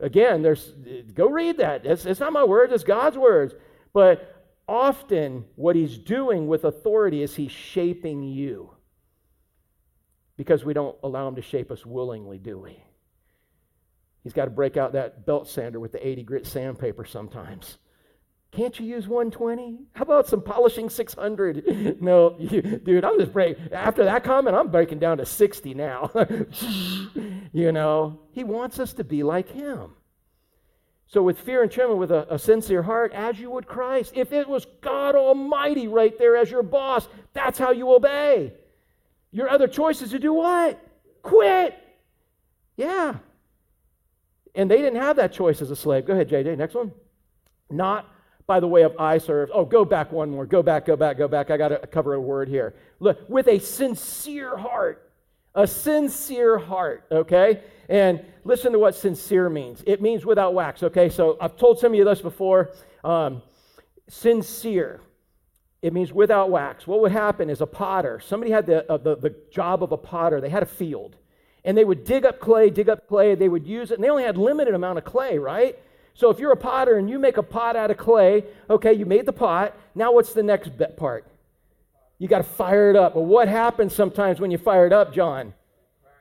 [0.00, 0.72] Again, there's,
[1.14, 1.84] go read that.
[1.84, 3.54] It's, it's not my words, it's God's words.
[3.92, 4.34] But
[4.66, 8.70] often, what he's doing with authority is he's shaping you.
[10.36, 12.82] Because we don't allow him to shape us willingly, do we?
[14.22, 17.78] He's got to break out that belt sander with the 80 grit sandpaper sometimes.
[18.50, 19.78] Can't you use 120?
[19.92, 22.00] How about some polishing 600?
[22.02, 23.72] no, you, dude, I'm just breaking.
[23.72, 26.10] After that comment, I'm breaking down to 60 now.
[27.52, 29.90] you know, he wants us to be like him.
[31.08, 34.12] So, with fear and trembling, with a, a, sincere heart, as you would Christ.
[34.14, 38.52] If it was God Almighty right there as your boss, that's how you obey.
[39.32, 40.78] Your other choice is to do what?
[41.22, 41.74] Quit.
[42.76, 43.16] Yeah.
[44.54, 46.06] And they didn't have that choice as a slave.
[46.06, 46.58] Go ahead, JJ.
[46.58, 46.92] Next one.
[47.70, 48.06] Not
[48.48, 49.50] by the way of eye serve.
[49.52, 50.46] Oh, go back one more.
[50.46, 51.50] Go back, go back, go back.
[51.50, 52.74] I got to cover a word here.
[52.98, 55.04] Look, with a sincere heart.
[55.54, 57.62] A sincere heart, okay?
[57.88, 59.82] And listen to what sincere means.
[59.86, 61.10] It means without wax, okay?
[61.10, 62.70] So I've told some of you this before.
[63.04, 63.42] Um,
[64.08, 65.02] sincere.
[65.82, 66.86] It means without wax.
[66.86, 69.96] What would happen is a potter, somebody had the, uh, the, the job of a
[69.96, 71.16] potter, they had a field.
[71.64, 74.08] And they would dig up clay, dig up clay, they would use it, and they
[74.08, 75.78] only had limited amount of clay, right?
[76.18, 79.06] So if you're a potter and you make a pot out of clay, okay, you
[79.06, 81.24] made the pot, now what's the next part?
[82.18, 83.14] You got to fire it up.
[83.14, 85.54] Well, what happens sometimes when you fire it up, John?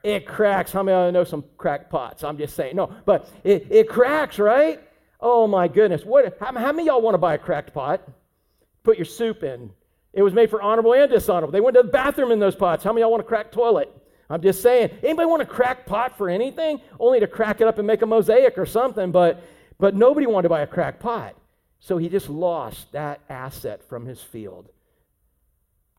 [0.03, 0.71] it cracks.
[0.71, 2.23] How many of you know some cracked pots?
[2.23, 2.75] I'm just saying.
[2.75, 4.79] No, but it, it cracks, right?
[5.19, 6.05] Oh my goodness.
[6.05, 8.07] What, how, how many y'all want to buy a cracked pot?
[8.83, 9.71] Put your soup in.
[10.13, 11.51] It was made for honorable and dishonorable.
[11.51, 12.83] They went to the bathroom in those pots.
[12.83, 13.91] How many y'all want a cracked toilet?
[14.29, 14.91] I'm just saying.
[15.01, 16.81] Anybody want a cracked pot for anything?
[16.99, 19.43] Only to crack it up and make a mosaic or something, but
[19.79, 21.35] but nobody wanted to buy a cracked pot.
[21.79, 24.69] So he just lost that asset from his field.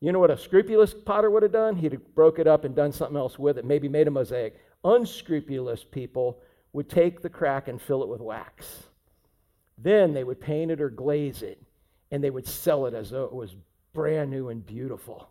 [0.00, 1.76] You know what a scrupulous potter would have done?
[1.76, 4.56] He'd have broke it up and done something else with it, maybe made a mosaic.
[4.84, 6.40] Unscrupulous people
[6.72, 8.84] would take the crack and fill it with wax.
[9.76, 11.60] Then they would paint it or glaze it,
[12.10, 13.56] and they would sell it as though it was
[13.92, 15.30] brand new and beautiful.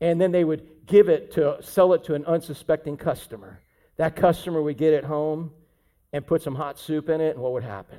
[0.00, 3.62] And then they would give it to sell it to an unsuspecting customer.
[3.96, 5.52] That customer would get it home
[6.16, 7.98] and put some hot soup in it, and what would happen?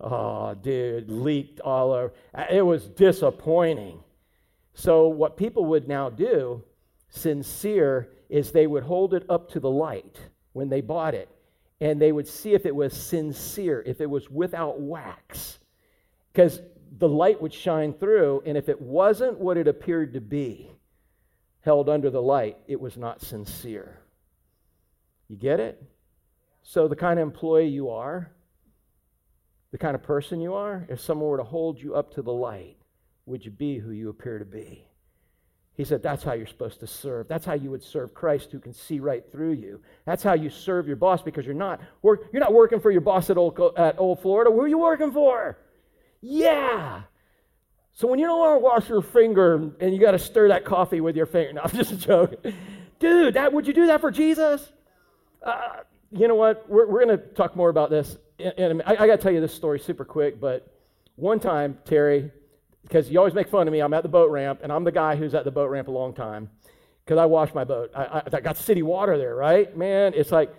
[0.00, 2.12] Oh, dude, leaked all over.
[2.48, 3.98] It was disappointing.
[4.74, 6.62] So, what people would now do,
[7.10, 10.16] sincere, is they would hold it up to the light
[10.52, 11.28] when they bought it,
[11.80, 15.58] and they would see if it was sincere, if it was without wax.
[16.32, 16.60] Because
[16.98, 20.70] the light would shine through, and if it wasn't what it appeared to be,
[21.62, 23.98] held under the light, it was not sincere.
[25.28, 25.82] You get it?
[26.62, 28.30] So, the kind of employee you are,
[29.72, 32.32] the kind of person you are, if someone were to hold you up to the
[32.32, 32.76] light,
[33.26, 34.86] would you be who you appear to be?
[35.74, 37.28] He said, That's how you're supposed to serve.
[37.28, 39.80] That's how you would serve Christ who can see right through you.
[40.04, 43.00] That's how you serve your boss because you're not, work, you're not working for your
[43.00, 44.50] boss at old, at old Florida.
[44.50, 45.58] Who are you working for?
[46.20, 47.02] Yeah.
[47.94, 50.64] So when you don't want to wash your finger and you got to stir that
[50.64, 52.54] coffee with your finger, no, I'm just joking.
[52.98, 54.72] Dude, that, would you do that for Jesus?
[55.42, 55.78] Uh,
[56.12, 56.68] you know what?
[56.68, 58.16] We're, we're going to talk more about this.
[58.38, 60.72] And I, I got to tell you this story super quick, but
[61.16, 62.30] one time, Terry,
[62.82, 63.80] because you always make fun of me.
[63.80, 65.90] I'm at the boat ramp, and I'm the guy who's at the boat ramp a
[65.90, 66.50] long time
[67.04, 67.90] because I wash my boat.
[67.94, 69.76] I, I, I, got city water there, right?
[69.76, 70.54] Man, it's like,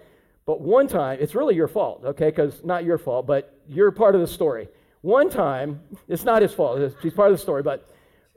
[0.46, 2.30] but one time, it's really your fault, okay?
[2.30, 4.68] Because not your fault, but you're part of the story.
[5.02, 7.90] One time, it's not his fault, he's part of the story, but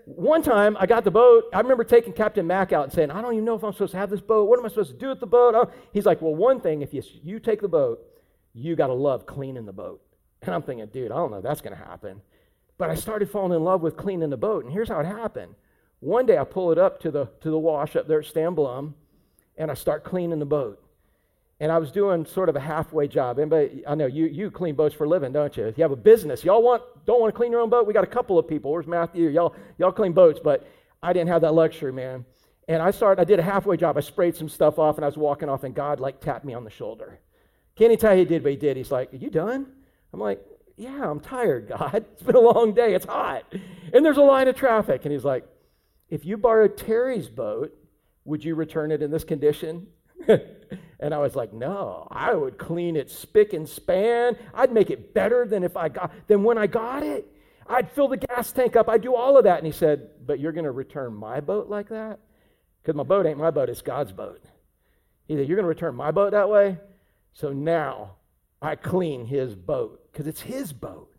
[0.06, 1.44] one time I got the boat.
[1.52, 3.90] I remember taking Captain Mack out and saying, I don't even know if I'm supposed
[3.90, 4.48] to have this boat.
[4.48, 5.54] What am I supposed to do with the boat?
[5.56, 5.70] Oh.
[5.92, 8.06] He's like, Well, one thing, if you, you take the boat,
[8.54, 10.00] you got to love cleaning the boat.
[10.42, 12.22] And I'm thinking, dude, I don't know if that's going to happen.
[12.78, 14.64] But I started falling in love with cleaning the boat.
[14.64, 15.54] And here's how it happened.
[15.98, 18.54] One day I pull it up to the, to the wash up there at Stan
[18.54, 18.94] Blum,
[19.56, 20.80] and I start cleaning the boat.
[21.58, 23.38] And I was doing sort of a halfway job.
[23.38, 25.72] Anybody, I know you, you clean boats for a living, don't you?
[25.74, 26.44] You have a business.
[26.44, 27.86] Y'all want, don't want to clean your own boat?
[27.86, 28.70] We got a couple of people.
[28.72, 29.30] Where's Matthew?
[29.30, 30.66] Y'all, y'all clean boats, but
[31.02, 32.26] I didn't have that luxury, man.
[32.68, 33.96] And I started, I did a halfway job.
[33.96, 36.52] I sprayed some stuff off and I was walking off, and God like tapped me
[36.52, 37.20] on the shoulder.
[37.76, 38.76] Can't even tell you he did what he did.
[38.76, 39.66] He's like, Are you done?
[40.12, 40.44] I'm like,
[40.76, 42.06] Yeah, I'm tired, God.
[42.12, 42.94] It's been a long day.
[42.94, 43.44] It's hot.
[43.92, 45.04] And there's a line of traffic.
[45.04, 45.46] And he's like,
[46.08, 47.72] If you borrowed Terry's boat,
[48.24, 49.86] would you return it in this condition?
[51.00, 54.36] and I was like, no, I would clean it spick and span.
[54.54, 57.26] I'd make it better than if I got than when I got it.
[57.68, 58.88] I'd fill the gas tank up.
[58.88, 59.58] I'd do all of that.
[59.58, 62.20] And he said, But you're going to return my boat like that?
[62.82, 64.42] Because my boat ain't my boat, it's God's boat.
[65.26, 66.78] He said, You're going to return my boat that way?
[67.32, 68.12] So now
[68.62, 71.12] I clean his boat because it's his boat.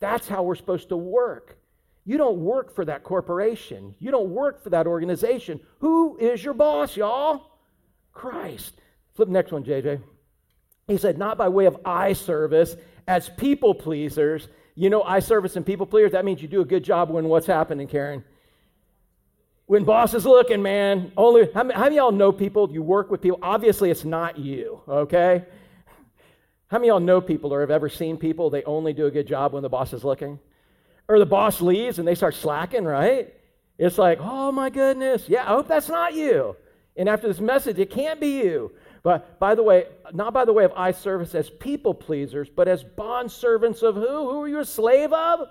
[0.00, 1.56] That's how we're supposed to work.
[2.04, 5.60] You don't work for that corporation, you don't work for that organization.
[5.78, 7.52] Who is your boss, y'all?
[8.12, 8.81] Christ.
[9.14, 10.00] Flip next one, JJ.
[10.86, 14.48] He said, Not by way of eye service as people pleasers.
[14.74, 17.26] You know, eye service and people pleasers, that means you do a good job when
[17.26, 18.24] what's happening, Karen?
[19.72, 22.70] when boss is looking, man, only how many, how many y'all know people?
[22.70, 23.38] You work with people.
[23.40, 25.46] Obviously, it's not you, okay?
[26.68, 28.50] How many y'all know people or have ever seen people?
[28.50, 30.38] They only do a good job when the boss is looking,
[31.08, 33.32] or the boss leaves and they start slacking, right?
[33.78, 35.44] It's like, oh my goodness, yeah.
[35.44, 36.54] I hope that's not you.
[36.94, 38.72] And after this message, it can't be you.
[39.02, 42.68] But by the way, not by the way of eye service as people pleasers, but
[42.68, 44.30] as bond servants of who?
[44.30, 45.48] Who are you a slave of?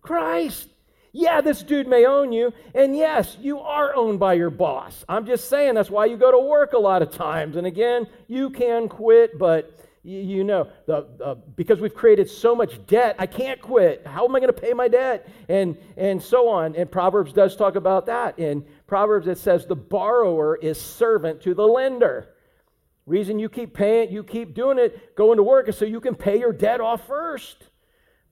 [0.00, 0.68] Christ.
[1.12, 5.04] Yeah, this dude may own you, and yes, you are owned by your boss.
[5.08, 7.56] I'm just saying that's why you go to work a lot of times.
[7.56, 9.74] And again, you can quit, but
[10.04, 14.06] you, know, the, uh, because we've created so much debt, I can't quit.
[14.06, 15.28] How am I going to pay my debt?
[15.48, 16.76] And and so on.
[16.76, 18.38] And Proverbs does talk about that.
[18.38, 22.28] In Proverbs, it says the borrower is servant to the lender.
[23.08, 26.14] Reason you keep paying, you keep doing it, going to work is so you can
[26.14, 27.64] pay your debt off first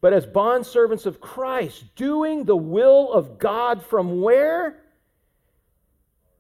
[0.07, 4.85] but as bondservants of Christ, doing the will of God from where?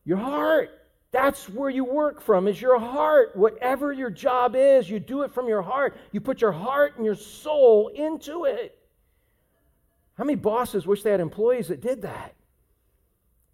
[0.05, 0.71] Your heart.
[1.11, 3.35] That's where you work from, is your heart.
[3.35, 5.97] Whatever your job is, you do it from your heart.
[6.13, 8.79] You put your heart and your soul into it.
[10.19, 12.37] How many bosses wish they had employees that did that?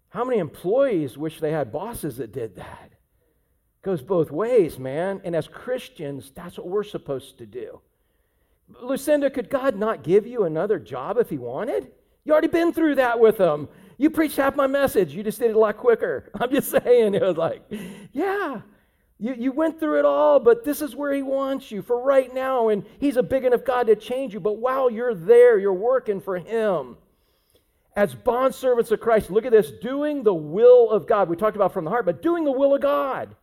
[0.09, 2.92] How many employees wish they had bosses that did that?
[3.83, 5.21] Goes both ways, man.
[5.25, 7.81] And as Christians, that's what we're supposed to do.
[8.81, 11.91] Lucinda, could God not give you another job if He wanted?
[12.23, 13.67] You already been through that with Him.
[13.97, 15.13] You preached half my message.
[15.13, 16.31] You just did it a lot quicker.
[16.39, 17.13] I'm just saying.
[17.13, 17.61] It was like,
[18.13, 18.61] yeah,
[19.19, 22.33] you, you went through it all, but this is where He wants you for right
[22.33, 22.69] now.
[22.69, 24.39] And He's a big enough God to change you.
[24.39, 26.95] But while you're there, you're working for Him.
[27.97, 31.27] As bondservants of Christ, look at this doing the will of God.
[31.27, 33.35] We talked about from the heart, but doing the will of God.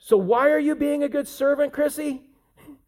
[0.00, 2.22] So, why are you being a good servant, Chrissy?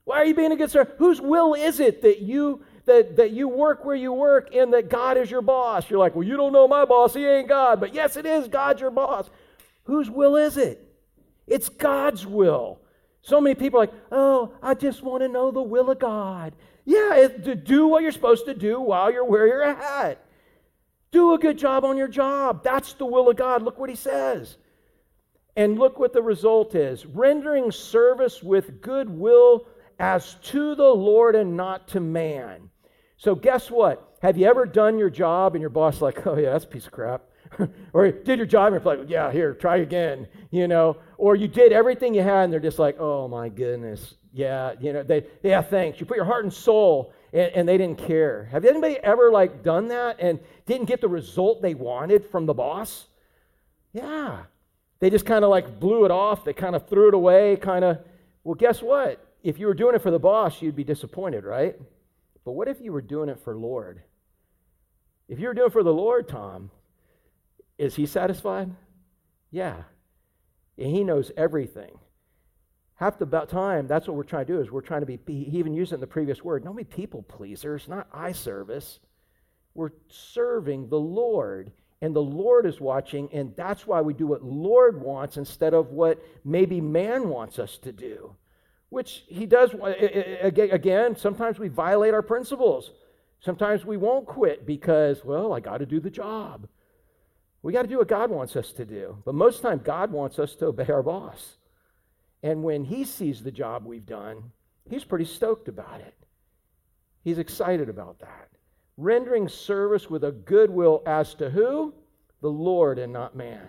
[0.04, 0.96] Why are you being a good servant?
[0.98, 4.88] Whose will is it that you that, that you work where you work and that
[4.88, 5.88] God is your boss?
[5.88, 7.78] You're like, well, you don't know my boss, he ain't God.
[7.78, 9.30] But yes, it is God your boss.
[9.84, 10.88] Whose will is it?
[11.46, 12.80] It's God's will.
[13.20, 16.54] So many people are like, oh, I just want to know the will of God.
[16.84, 20.24] Yeah, to do what you're supposed to do while you're where you're at.
[21.12, 22.64] Do a good job on your job.
[22.64, 23.62] That's the will of God.
[23.62, 24.56] Look what he says.
[25.56, 29.66] And look what the result is rendering service with good will
[29.98, 32.70] as to the Lord and not to man.
[33.18, 34.16] So, guess what?
[34.22, 36.86] Have you ever done your job and your boss, like, oh, yeah, that's a piece
[36.86, 37.22] of crap?
[37.92, 40.96] or did your job and you're like, yeah, here, try again, you know?
[41.18, 44.92] Or you did everything you had and they're just like, oh my goodness, yeah, you
[44.92, 46.00] know, they, yeah, thanks.
[46.00, 48.48] You put your heart and soul and, and they didn't care.
[48.50, 52.54] Have anybody ever like done that and didn't get the result they wanted from the
[52.54, 53.06] boss?
[53.92, 54.44] Yeah.
[55.02, 56.46] They just kind of like blew it off.
[56.46, 57.98] They kind of threw it away, kind of.
[58.42, 59.28] Well, guess what?
[59.42, 61.76] if you were doing it for the boss, you'd be disappointed, right?
[62.44, 64.02] But what if you were doing it for the Lord?
[65.28, 66.70] If you were doing it for the Lord, Tom,
[67.78, 68.70] is he satisfied?
[69.50, 69.82] Yeah.
[70.78, 71.98] And he knows everything.
[72.96, 75.58] Half the time, that's what we're trying to do is we're trying to be, he
[75.58, 79.00] even used it in the previous word, don't be people pleasers, not eye service.
[79.74, 81.72] We're serving the Lord
[82.02, 85.92] and the Lord is watching, and that's why we do what Lord wants instead of
[85.92, 88.36] what maybe man wants us to do
[88.92, 89.70] which he does.
[90.42, 92.90] Again, sometimes we violate our principles.
[93.40, 96.68] Sometimes we won't quit because, well, I got to do the job.
[97.62, 99.16] We got to do what God wants us to do.
[99.24, 101.56] But most of the time, God wants us to obey our boss.
[102.42, 104.52] And when he sees the job we've done,
[104.90, 106.14] he's pretty stoked about it.
[107.24, 108.50] He's excited about that.
[108.96, 111.94] Rendering service with a good will as to who?
[112.42, 113.68] the Lord and not man.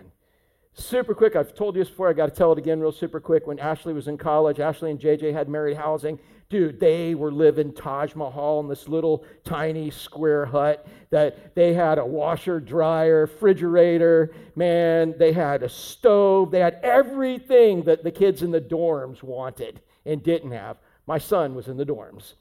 [0.76, 3.20] Super quick, I've told you this before, I got to tell it again real super
[3.20, 3.46] quick.
[3.46, 6.18] When Ashley was in college, Ashley and JJ had married housing.
[6.50, 11.98] Dude, they were living Taj Mahal in this little tiny square hut that they had
[11.98, 18.42] a washer, dryer, refrigerator, man, they had a stove, they had everything that the kids
[18.42, 20.76] in the dorms wanted and didn't have.
[21.06, 22.34] My son was in the dorms.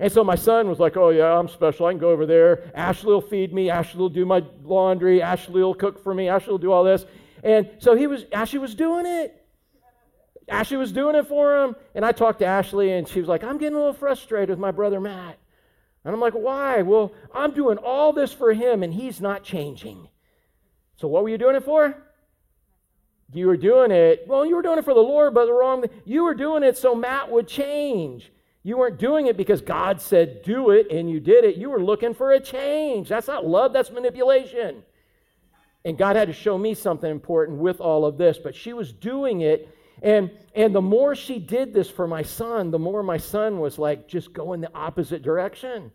[0.00, 1.86] And so my son was like, Oh, yeah, I'm special.
[1.86, 2.72] I can go over there.
[2.74, 3.70] Ashley will feed me.
[3.70, 5.22] Ashley will do my laundry.
[5.22, 6.28] Ashley will cook for me.
[6.28, 7.04] Ashley will do all this.
[7.44, 9.36] And so he was, Ashley was doing it.
[10.48, 11.76] Ashley was doing it for him.
[11.94, 14.58] And I talked to Ashley, and she was like, I'm getting a little frustrated with
[14.58, 15.38] my brother Matt.
[16.04, 16.82] And I'm like, why?
[16.82, 20.08] Well, I'm doing all this for him, and he's not changing.
[20.96, 21.94] So what were you doing it for?
[23.32, 25.84] You were doing it, well, you were doing it for the Lord, but the wrong
[26.04, 28.32] You were doing it so Matt would change.
[28.62, 31.56] You weren't doing it because God said do it and you did it.
[31.56, 33.08] You were looking for a change.
[33.08, 34.82] That's not love, that's manipulation.
[35.84, 38.92] And God had to show me something important with all of this, but she was
[38.92, 39.74] doing it.
[40.02, 43.78] And, and the more she did this for my son, the more my son was
[43.78, 45.90] like just going the opposite direction.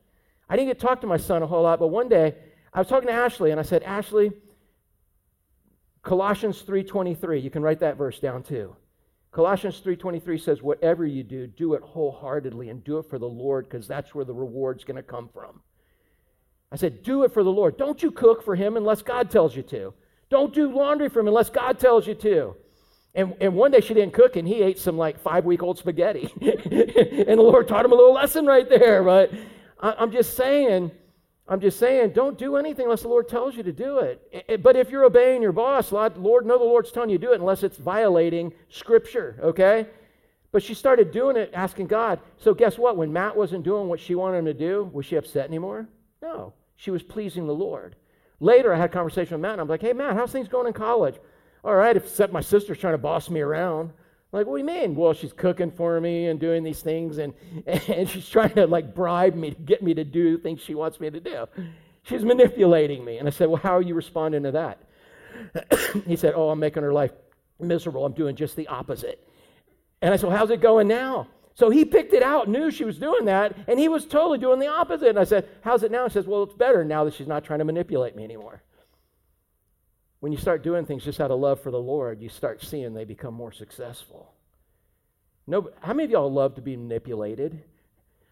[0.49, 2.35] I didn't get to talk to my son a whole lot, but one day
[2.73, 4.31] I was talking to Ashley and I said, Ashley,
[6.01, 8.75] Colossians 3:23, you can write that verse down too.
[9.35, 13.67] Colossians 3:23 says whatever you do, do it wholeheartedly and do it for the Lord
[13.67, 15.59] because that's where the reward's going to come from.
[16.71, 17.77] I said, do it for the Lord.
[17.77, 19.93] Don't you cook for him unless God tells you to.
[20.29, 22.55] Don't do laundry for him unless God tells you to.
[23.13, 25.77] And, and one day she didn't cook and he ate some like five week old
[25.77, 26.31] spaghetti.
[26.41, 29.03] and the Lord taught him a little lesson right there.
[29.03, 29.33] But
[29.81, 30.91] I, I'm just saying,
[31.47, 34.63] I'm just saying, don't do anything unless the Lord tells you to do it.
[34.63, 37.39] But if you're obeying your boss, Lord, know the Lord's telling you to do it
[37.39, 39.85] unless it's violating Scripture, okay?
[40.51, 42.19] But she started doing it, asking God.
[42.37, 42.97] So guess what?
[42.97, 45.87] When Matt wasn't doing what she wanted him to do, was she upset anymore?
[46.21, 47.95] No, she was pleasing the Lord.
[48.39, 50.65] Later, I had a conversation with Matt, and I'm like, hey, Matt, how's things going
[50.65, 51.15] in college?
[51.63, 53.91] All right, except my sister's trying to boss me around.
[54.35, 54.95] Like, what do you mean?
[54.95, 57.33] Well, she's cooking for me and doing these things, and,
[57.65, 60.99] and she's trying to like bribe me to get me to do things she wants
[60.99, 61.45] me to do.
[62.03, 63.17] She's manipulating me.
[63.17, 64.79] And I said, well, how are you responding to that?
[66.05, 67.11] he said, oh, I'm making her life
[67.61, 68.05] miserable.
[68.05, 69.25] I'm doing just the opposite.
[70.01, 71.29] And I said, well, how's it going now?
[71.53, 74.59] So he picked it out, knew she was doing that, and he was totally doing
[74.59, 75.07] the opposite.
[75.07, 76.03] And I said, How's it now?
[76.03, 78.61] He says, Well, it's better now that she's not trying to manipulate me anymore.
[80.19, 82.93] When you start doing things just out of love for the Lord, you start seeing
[82.93, 84.33] they become more successful.
[85.47, 87.63] No, how many of y'all love to be manipulated?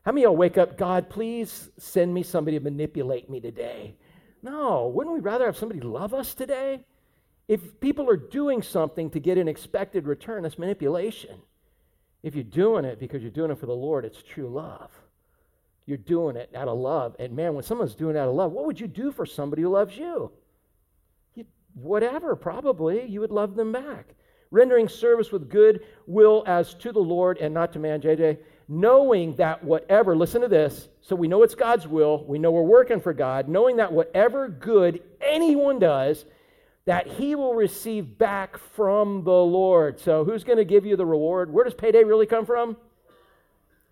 [0.04, 3.96] How many of y'all wake up, God, please send me somebody to manipulate me today?
[4.42, 6.84] No, wouldn't we rather have somebody love us today?
[7.48, 11.42] If people are doing something to get an expected return, that's manipulation.
[12.24, 14.92] If you're doing it because you're doing it for the Lord, it's true love.
[15.86, 17.16] You're doing it out of love.
[17.20, 19.62] And man, when someone's doing it out of love, what would you do for somebody
[19.62, 20.32] who loves you?
[21.74, 23.06] Whatever, probably.
[23.06, 24.16] You would love them back.
[24.52, 28.38] Rendering service with good will as to the Lord and not to man, JJ.
[28.68, 32.62] Knowing that whatever, listen to this, so we know it's God's will, we know we're
[32.62, 36.26] working for God, knowing that whatever good anyone does,
[36.86, 40.00] that he will receive back from the Lord.
[40.00, 41.52] So, who's going to give you the reward?
[41.52, 42.78] Where does payday really come from?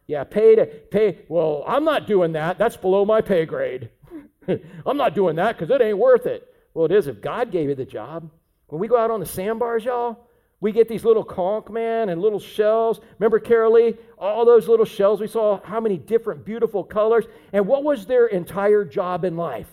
[0.08, 0.56] Yeah, pay
[0.92, 1.20] pay.
[1.30, 2.58] Well, I'm not doing that.
[2.58, 3.90] That's below my pay grade.
[4.86, 6.51] I'm not doing that because it ain't worth it.
[6.74, 8.30] Well, it is if God gave you the job.
[8.68, 10.28] When we go out on the sandbars, y'all,
[10.62, 13.02] we get these little conch, man, and little shells.
[13.20, 13.98] Remember, Carolee?
[14.18, 15.20] All those little shells.
[15.20, 17.26] We saw how many different, beautiful colors.
[17.52, 19.68] And what was their entire job in life?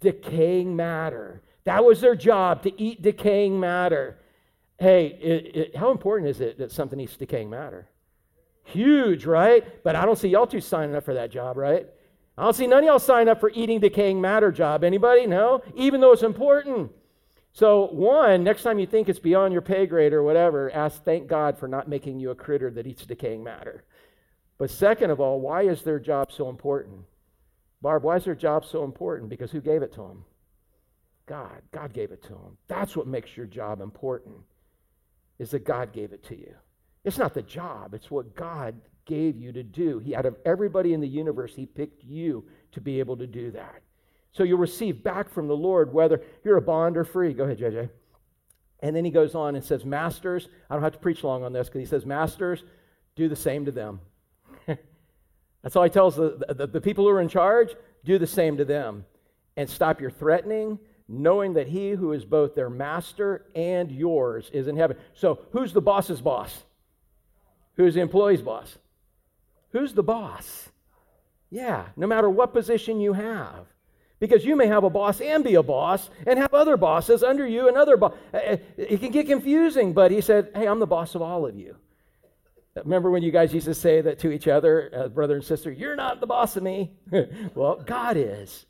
[0.00, 1.42] decaying matter.
[1.64, 4.18] That was their job, to eat decaying matter.
[4.78, 7.88] Hey, it, it, how important is it that something eats decaying matter?
[8.64, 9.82] Huge, right?
[9.82, 11.86] But I don't see y'all two signing up for that job, right?
[12.38, 14.84] I don't see none of y'all sign up for eating decaying matter job.
[14.84, 15.26] Anybody?
[15.26, 15.60] No?
[15.74, 16.92] Even though it's important.
[17.52, 21.26] So, one, next time you think it's beyond your pay grade or whatever, ask thank
[21.26, 23.82] God for not making you a critter that eats decaying matter.
[24.56, 27.00] But second of all, why is their job so important?
[27.82, 29.30] Barb, why is their job so important?
[29.30, 30.24] Because who gave it to them?
[31.26, 31.62] God.
[31.72, 32.56] God gave it to them.
[32.68, 34.36] That's what makes your job important,
[35.40, 36.54] is that God gave it to you.
[37.04, 38.76] It's not the job, it's what God
[39.08, 39.98] gave you to do.
[39.98, 43.50] He, out of everybody in the universe, He picked you to be able to do
[43.50, 43.82] that.
[44.30, 47.32] So you'll receive back from the Lord, whether you're a bond or free.
[47.32, 47.90] Go ahead, JJ.
[48.80, 51.52] And then he goes on and says, Masters, I don't have to preach long on
[51.52, 52.62] this because he says, Masters,
[53.16, 54.00] do the same to them.
[55.62, 57.74] That's all he tells the, the, the, people who are in charge
[58.04, 59.04] do the same to them.
[59.56, 60.78] And stop your threatening,
[61.08, 64.96] knowing that he who is both their master and yours is in heaven.
[65.14, 66.62] So, who's the boss's boss?
[67.74, 68.78] Who's the employee's boss?
[69.72, 70.68] Who's the boss?
[71.50, 73.66] Yeah, no matter what position you have.
[74.20, 77.46] Because you may have a boss and be a boss and have other bosses under
[77.46, 78.18] you and other bosses.
[78.34, 81.46] Uh, uh, it can get confusing, but he said, Hey, I'm the boss of all
[81.46, 81.76] of you.
[82.76, 85.70] Remember when you guys used to say that to each other, uh, brother and sister,
[85.70, 86.92] You're not the boss of me?
[87.54, 88.66] well, God is.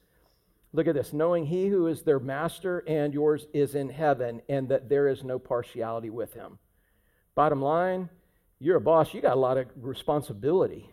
[0.74, 4.68] Look at this knowing he who is their master and yours is in heaven, and
[4.68, 6.58] that there is no partiality with him.
[7.34, 8.10] Bottom line,
[8.60, 10.90] you're a boss, you got a lot of responsibility.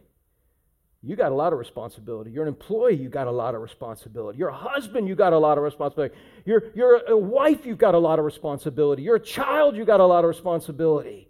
[1.01, 2.31] You got a lot of responsibility.
[2.31, 4.39] You're an employee, you got a lot of responsibility.
[4.39, 6.15] You're a husband, you got a lot of responsibility.
[6.45, 9.03] You're, you're a wife, you've got a lot of responsibility.
[9.03, 11.29] You're a child, you got a lot of responsibility.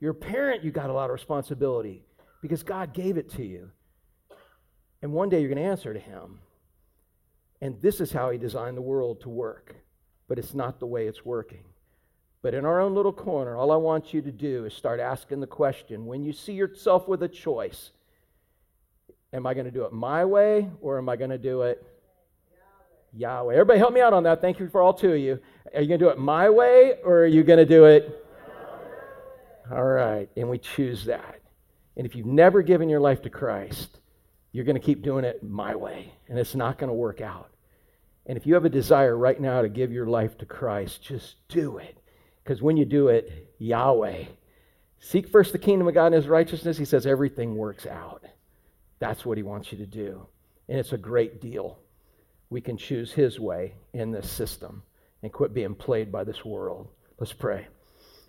[0.00, 2.04] You're a parent, you got a lot of responsibility
[2.42, 3.70] because God gave it to you.
[5.02, 6.40] And one day you're going to answer to Him.
[7.62, 9.76] And this is how He designed the world to work.
[10.28, 11.64] But it's not the way it's working.
[12.42, 15.40] But in our own little corner, all I want you to do is start asking
[15.40, 17.90] the question when you see yourself with a choice,
[19.32, 21.84] am I going to do it my way or am I going to do it
[23.12, 23.52] Yahweh?
[23.52, 24.40] Everybody help me out on that.
[24.40, 25.38] Thank you for all two of you.
[25.74, 28.26] Are you going to do it my way or are you going to do it?
[29.70, 30.28] All right.
[30.36, 31.40] And we choose that.
[31.96, 34.00] And if you've never given your life to Christ,
[34.52, 37.50] you're going to keep doing it my way, and it's not going to work out.
[38.26, 41.36] And if you have a desire right now to give your life to Christ, just
[41.48, 41.99] do it.
[42.50, 44.24] Because when you do it, Yahweh,
[44.98, 48.24] seek first the kingdom of God and his righteousness, he says everything works out.
[48.98, 50.26] That's what he wants you to do.
[50.68, 51.78] And it's a great deal.
[52.48, 54.82] We can choose his way in this system
[55.22, 56.88] and quit being played by this world.
[57.20, 57.68] Let's pray.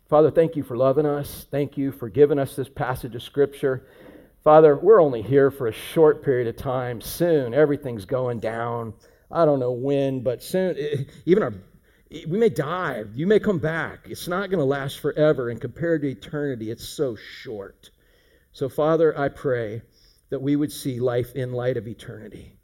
[0.07, 1.47] Father, thank you for loving us.
[1.49, 3.87] Thank you for giving us this passage of Scripture.
[4.43, 7.01] Father, we're only here for a short period of time.
[7.01, 8.93] Soon, everything's going down.
[9.31, 11.53] I don't know when, but soon, even our,
[12.11, 13.05] we may die.
[13.13, 14.07] You may come back.
[14.09, 15.49] It's not going to last forever.
[15.49, 17.89] And compared to eternity, it's so short.
[18.51, 19.81] So, Father, I pray
[20.29, 22.57] that we would see life in light of eternity.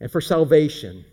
[0.00, 1.04] And for salvation,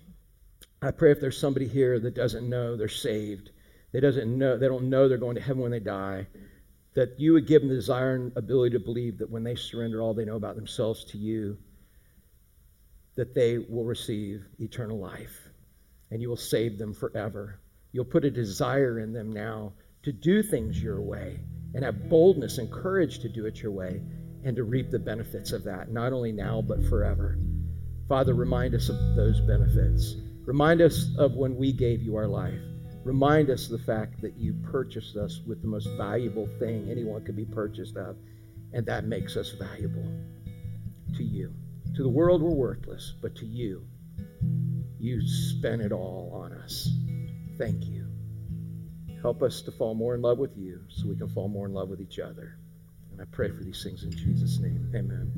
[0.82, 3.52] I pray if there's somebody here that doesn't know they're saved,
[3.94, 6.28] they doesn't know they don't know they're going to heaven when they die
[6.96, 10.02] that you would give them the desire and ability to believe that when they surrender
[10.02, 11.58] all they know about themselves to you,
[13.16, 15.45] that they will receive eternal life
[16.12, 17.60] and you will save them forever.
[17.92, 19.74] You'll put a desire in them now
[20.04, 21.40] to do things your way
[21.74, 24.02] and have boldness and courage to do it your way
[24.44, 27.38] and to reap the benefits of that, not only now, but forever.
[28.08, 30.16] Father, remind us of those benefits.
[30.46, 32.62] Remind us of when we gave you our life.
[33.04, 37.36] Remind us the fact that you purchased us with the most valuable thing anyone could
[37.36, 38.16] be purchased of,
[38.74, 40.08] and that makes us valuable
[41.16, 41.54] to you.
[41.96, 43.88] To the world, we're worthless, but to you,
[45.06, 46.90] you spent it all on us.
[47.60, 48.08] Thank you.
[49.22, 51.74] Help us to fall more in love with you so we can fall more in
[51.74, 52.58] love with each other.
[53.12, 54.92] And I pray for these things in Jesus' name.
[54.96, 55.32] Amen.